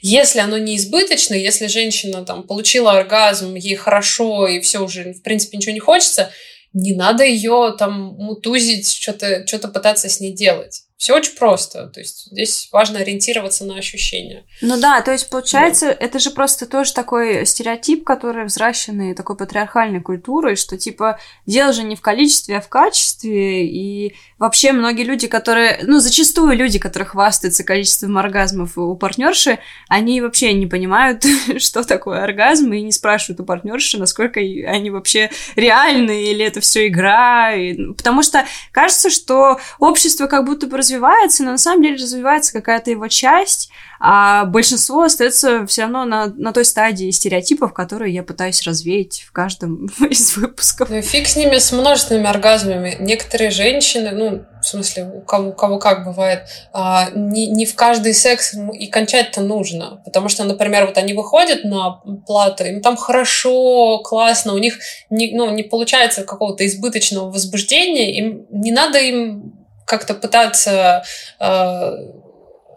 [0.01, 5.23] Если оно не избыточно, если женщина там получила оргазм, ей хорошо и все уже, в
[5.23, 6.33] принципе, ничего не хочется,
[6.73, 10.83] не надо ее там мутузить, что-то что пытаться с ней делать.
[10.97, 11.89] Все очень просто.
[11.89, 14.47] То есть здесь важно ориентироваться на ощущения.
[14.63, 15.93] Ну да, то есть получается, да.
[15.93, 21.83] это же просто тоже такой стереотип, который взращенный такой патриархальной культурой, что типа дело же
[21.83, 23.67] не в количестве, а в качестве.
[23.67, 30.21] И вообще многие люди, которые, ну зачастую люди, которые хвастаются количеством оргазмов у партнерши, они
[30.21, 31.25] вообще не понимают,
[31.59, 36.87] что такое оргазм, и не спрашивают у партнерши, насколько они вообще реальны, или это все
[36.87, 37.53] игра.
[37.53, 37.93] И...
[37.93, 42.53] Потому что кажется, что общество как будто бы развивается развивается, но на самом деле развивается
[42.53, 43.71] какая-то его часть,
[44.01, 49.33] а большинство остается все равно на, на той стадии стереотипов, которые я пытаюсь развеять в
[49.33, 50.91] каждом из выпусков.
[50.91, 52.97] Ну фиг с ними, с множественными оргазмами.
[53.01, 56.43] Некоторые женщины, ну, в смысле, у кого, у кого как бывает,
[56.73, 60.03] а, не, не в каждый секс и кончать-то нужно.
[60.05, 64.79] Потому что, например, вот они выходят на плату, им там хорошо, классно, у них
[65.11, 71.05] не, ну, не получается какого-то избыточного возбуждения, им не надо им как-то пытаться
[71.41, 71.93] э,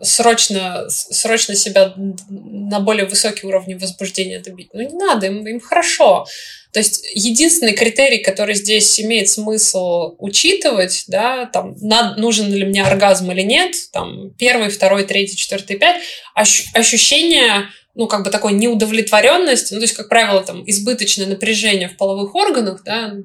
[0.02, 1.94] срочно, срочно себя
[2.30, 4.70] на более высокий уровень возбуждения добить.
[4.74, 6.26] Ну, не надо, им, им хорошо.
[6.72, 12.84] То есть единственный критерий, который здесь имеет смысл учитывать, да, там, над, нужен ли мне
[12.84, 16.02] оргазм или нет, там, первый, второй, третий, четвертый, пять,
[16.36, 21.90] ощ, ощущение ну, как бы такой неудовлетворенности, ну, то есть, как правило, там, избыточное напряжение
[21.90, 23.16] в половых органах, да,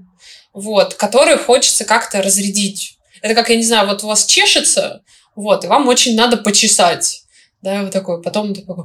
[0.54, 2.96] вот, которые хочется как-то разрядить.
[3.22, 5.02] Это как, я не знаю, вот у вас чешется,
[5.34, 7.22] вот, и вам очень надо почесать.
[7.62, 8.84] Да, вот такой, потом такой,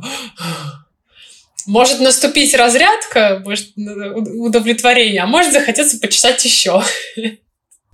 [1.66, 6.82] может наступить разрядка, может удовлетворение, а может захотеться почесать еще.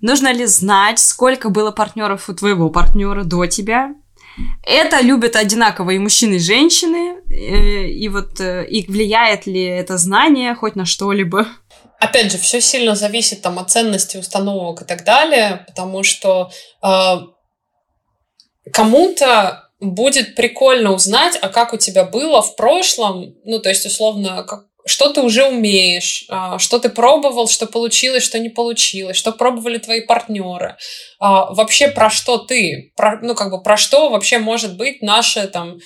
[0.01, 3.95] Нужно ли знать, сколько было партнеров у твоего партнера до тебя?
[4.63, 7.21] Это любят одинаково и мужчины, и женщины.
[7.29, 11.47] Э, и вот э, и влияет ли это знание хоть на что-либо?
[12.03, 16.51] Опять же, все сильно зависит там, от ценности установок и так далее, потому что
[16.83, 17.15] э,
[18.73, 24.43] кому-то будет прикольно узнать, а как у тебя было в прошлом, ну, то есть, условно,
[24.43, 29.31] как, что ты уже умеешь, а, что ты пробовал, что получилось, что не получилось, что
[29.31, 30.75] пробовали твои партнеры,
[31.19, 35.47] а, вообще про что ты, про, ну как бы про что вообще может быть наше
[35.47, 35.79] там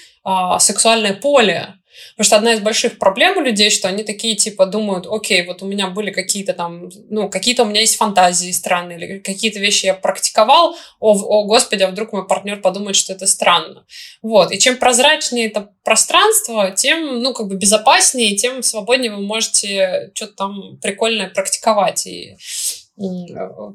[0.59, 1.75] сексуальное поле,
[2.11, 5.61] Потому что одна из больших проблем у людей, что они такие, типа, думают, окей, вот
[5.61, 9.85] у меня были какие-то там, ну, какие-то у меня есть фантазии странные, или какие-то вещи
[9.85, 13.85] я практиковал, о, о господи, а вдруг мой партнер подумает, что это странно.
[14.21, 14.51] Вот.
[14.51, 20.33] И чем прозрачнее это пространство, тем, ну, как бы безопаснее, тем свободнее вы можете что-то
[20.33, 22.37] там прикольное практиковать и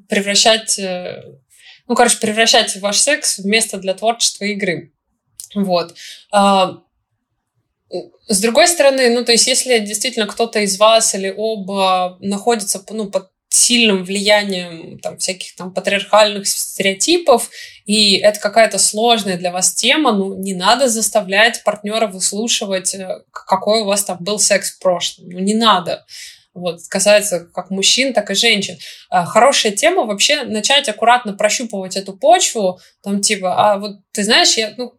[0.09, 1.23] превращать, э,
[1.87, 4.93] ну, короче, превращать ваш секс в место для творчества и игры.
[5.55, 5.95] Вот.
[8.29, 13.11] С другой стороны, ну, то есть, если действительно кто-то из вас или оба находится ну,
[13.11, 17.51] под сильным влиянием там, всяких там патриархальных стереотипов,
[17.85, 23.83] и это какая-то сложная для вас тема, ну, не надо заставлять партнера выслушивать, э, какой
[23.83, 25.29] у вас там был секс в прошлом.
[25.29, 26.05] Ну, не надо.
[26.55, 28.77] Вот, касается как мужчин, так и женщин.
[29.09, 34.55] А, хорошая тема вообще начать аккуратно прощупывать эту почву, там типа, а вот ты знаешь,
[34.59, 34.93] я, ну,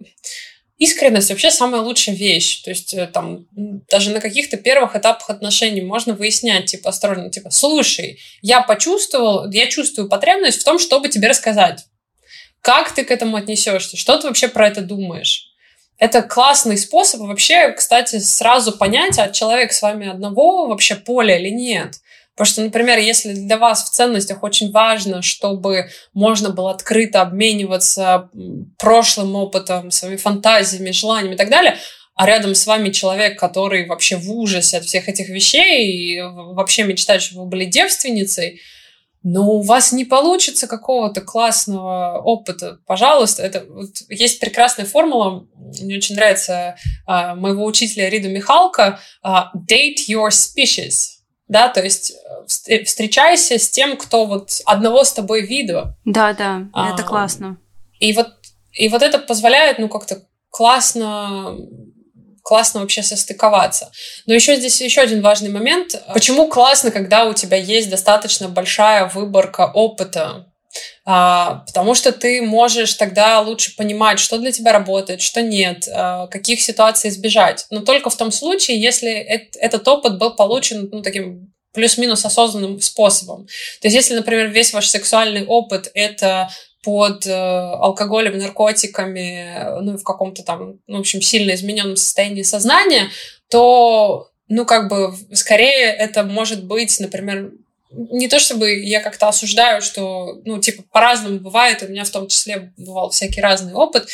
[0.84, 2.61] искренность вообще самая лучшая вещь.
[2.63, 3.45] То есть э, там
[3.89, 9.67] даже на каких-то первых этапах отношений можно выяснять, типа, осторожно, типа, слушай, я почувствовал, я
[9.67, 11.86] чувствую потребность в том, чтобы тебе рассказать.
[12.61, 13.97] Как ты к этому отнесешься?
[13.97, 15.49] Что ты вообще про это думаешь?
[15.97, 21.49] Это классный способ вообще, кстати, сразу понять, а человек с вами одного вообще поля или
[21.49, 21.95] нет.
[22.36, 28.29] Потому что, например, если для вас в ценностях очень важно, чтобы можно было открыто обмениваться
[28.79, 31.77] прошлым опытом, своими фантазиями, желаниями и так далее,
[32.15, 36.84] а рядом с вами человек, который вообще в ужасе от всех этих вещей и вообще
[36.84, 38.61] мечтает, чтобы вы были девственницей,
[39.23, 42.79] но у вас не получится какого-то классного опыта.
[42.86, 46.75] Пожалуйста, это вот есть прекрасная формула, мне очень нравится
[47.05, 51.22] а, моего учителя Риду Михалка, а, date your species
[51.54, 52.14] да, то есть
[52.68, 55.95] э, встречайся с тем, кто вот одного с тобой вида.
[56.04, 57.58] Да, да, а, это классно.
[57.99, 58.28] И вот,
[58.72, 61.56] и вот это позволяет, ну, как-то классно
[62.43, 63.89] классно вообще состыковаться.
[64.26, 65.95] Но еще здесь еще один важный момент.
[66.14, 70.53] Почему классно, когда у тебя есть достаточно большая выборка опыта
[71.05, 76.61] потому что ты можешь тогда лучше понимать, что для тебя работает, что нет, а, каких
[76.61, 77.65] ситуаций избежать.
[77.69, 82.80] Но только в том случае, если эт- этот опыт был получен ну, таким плюс-минус осознанным
[82.80, 83.47] способом.
[83.82, 86.49] То есть, если, например, весь ваш сексуальный опыт это
[86.84, 93.09] под э, алкоголем, наркотиками, ну, в каком-то там, ну, в общем, сильно измененном состоянии сознания,
[93.49, 97.51] то, ну, как бы, скорее это может быть, например,
[97.95, 102.27] не то чтобы я как-то осуждаю, что, ну, типа, по-разному бывает, у меня в том
[102.27, 104.07] числе бывал всякий разный опыт,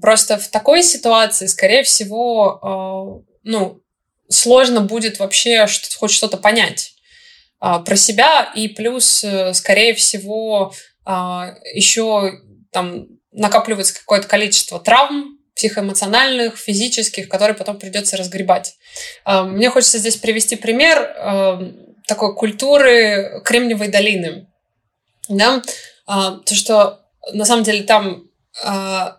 [0.00, 3.82] просто в такой ситуации, скорее всего, э, ну,
[4.32, 5.66] сложно будет вообще
[5.98, 6.94] хоть что-то понять
[7.60, 10.72] э, про себя, и плюс, э, скорее всего,
[11.06, 11.10] э,
[11.74, 12.32] еще
[12.70, 18.74] там накапливается какое-то количество травм, психоэмоциональных, физических, которые потом придется разгребать.
[19.26, 21.14] Мне хочется здесь привести пример
[22.06, 24.46] такой культуры Кремниевой долины.
[25.28, 25.62] Да?
[26.06, 27.00] А, то, что
[27.32, 28.24] на самом деле там,
[28.64, 29.18] а,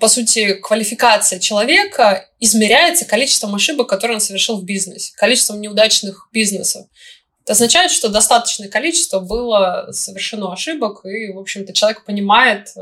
[0.00, 6.86] по сути, квалификация человека измеряется количеством ошибок, которые он совершил в бизнесе, количеством неудачных бизнесов.
[7.44, 12.80] Это означает, что достаточное количество было совершено ошибок, и, в общем-то, человек понимает, э,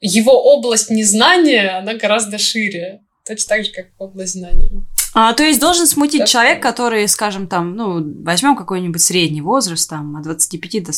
[0.00, 4.70] его область незнания, она гораздо шире, точно так же, как область знания.
[5.14, 9.88] А, то есть должен смутить так, человек, который, скажем, там, ну, возьмем какой-нибудь средний возраст,
[9.88, 10.92] там, от 25 до,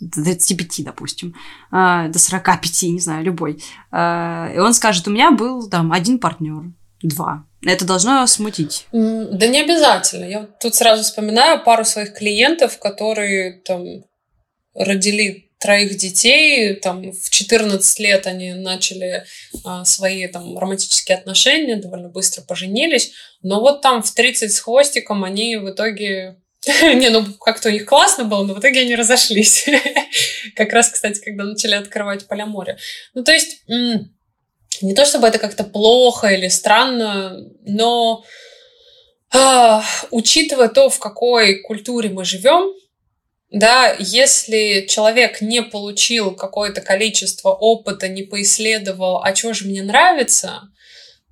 [0.00, 1.34] до 35, допустим,
[1.72, 3.62] э, до 45, не знаю, любой.
[3.92, 6.72] Э, и он скажет, у меня был там один партнер,
[7.02, 7.44] два.
[7.66, 8.86] Это должно смутить.
[8.92, 10.24] Да не обязательно.
[10.24, 13.84] Я тут сразу вспоминаю пару своих клиентов, которые там
[14.74, 19.24] родили троих детей, там в 14 лет они начали
[19.64, 25.24] а, свои там романтические отношения, довольно быстро поженились, но вот там в 30 с хвостиком
[25.24, 26.36] они в итоге
[26.82, 29.66] не, ну как-то у них классно было, но в итоге они разошлись.
[30.54, 32.76] как раз, кстати, когда начали открывать поля моря.
[33.14, 38.22] Ну, то есть, не то чтобы это как-то плохо или странно, но
[39.32, 42.70] а, учитывая то, в какой культуре мы живем,
[43.54, 50.62] да, если человек не получил какое-то количество опыта, не поисследовал, а что же мне нравится,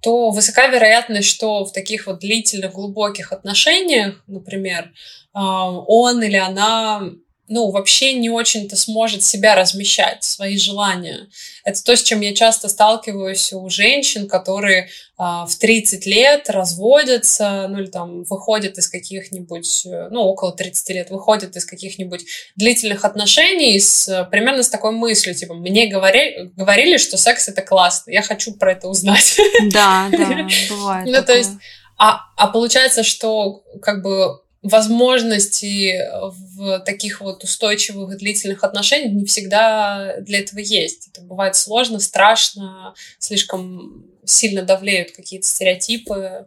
[0.02, 4.92] то высока вероятность, что в таких вот длительных, глубоких отношениях, например,
[5.32, 7.10] а, он или она
[7.52, 11.28] ну, вообще не очень-то сможет себя размещать, свои желания.
[11.64, 14.88] Это то, с чем я часто сталкиваюсь у женщин, которые
[15.18, 21.10] а, в 30 лет разводятся, ну, или там выходят из каких-нибудь, ну, около 30 лет,
[21.10, 22.24] выходят из каких-нибудь
[22.56, 28.12] длительных отношений с, примерно с такой мыслью, типа, мне говорили, говорили, что секс это классно,
[28.12, 29.38] я хочу про это узнать.
[29.70, 31.06] Да, да, бывает.
[31.06, 31.52] Ну, то есть,
[31.98, 39.24] а, а получается, что как бы возможности в таких вот устойчивых и длительных отношениях не
[39.24, 41.08] всегда для этого есть.
[41.08, 46.46] Это бывает сложно, страшно, слишком сильно давлеют какие-то стереотипы,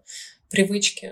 [0.49, 1.11] привычки.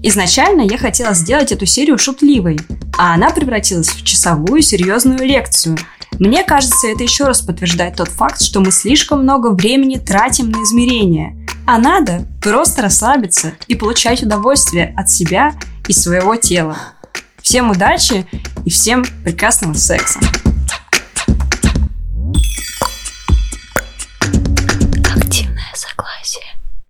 [0.00, 2.60] Изначально я хотела сделать эту серию шутливой,
[2.96, 5.76] а она превратилась в часовую серьезную лекцию.
[6.20, 10.62] Мне кажется, это еще раз подтверждает тот факт, что мы слишком много времени тратим на
[10.62, 11.36] измерения,
[11.66, 15.58] а надо просто расслабиться и получать удовольствие от себя
[15.88, 16.78] и своего тела.
[17.42, 18.26] Всем удачи
[18.64, 20.20] и всем прекрасного секса!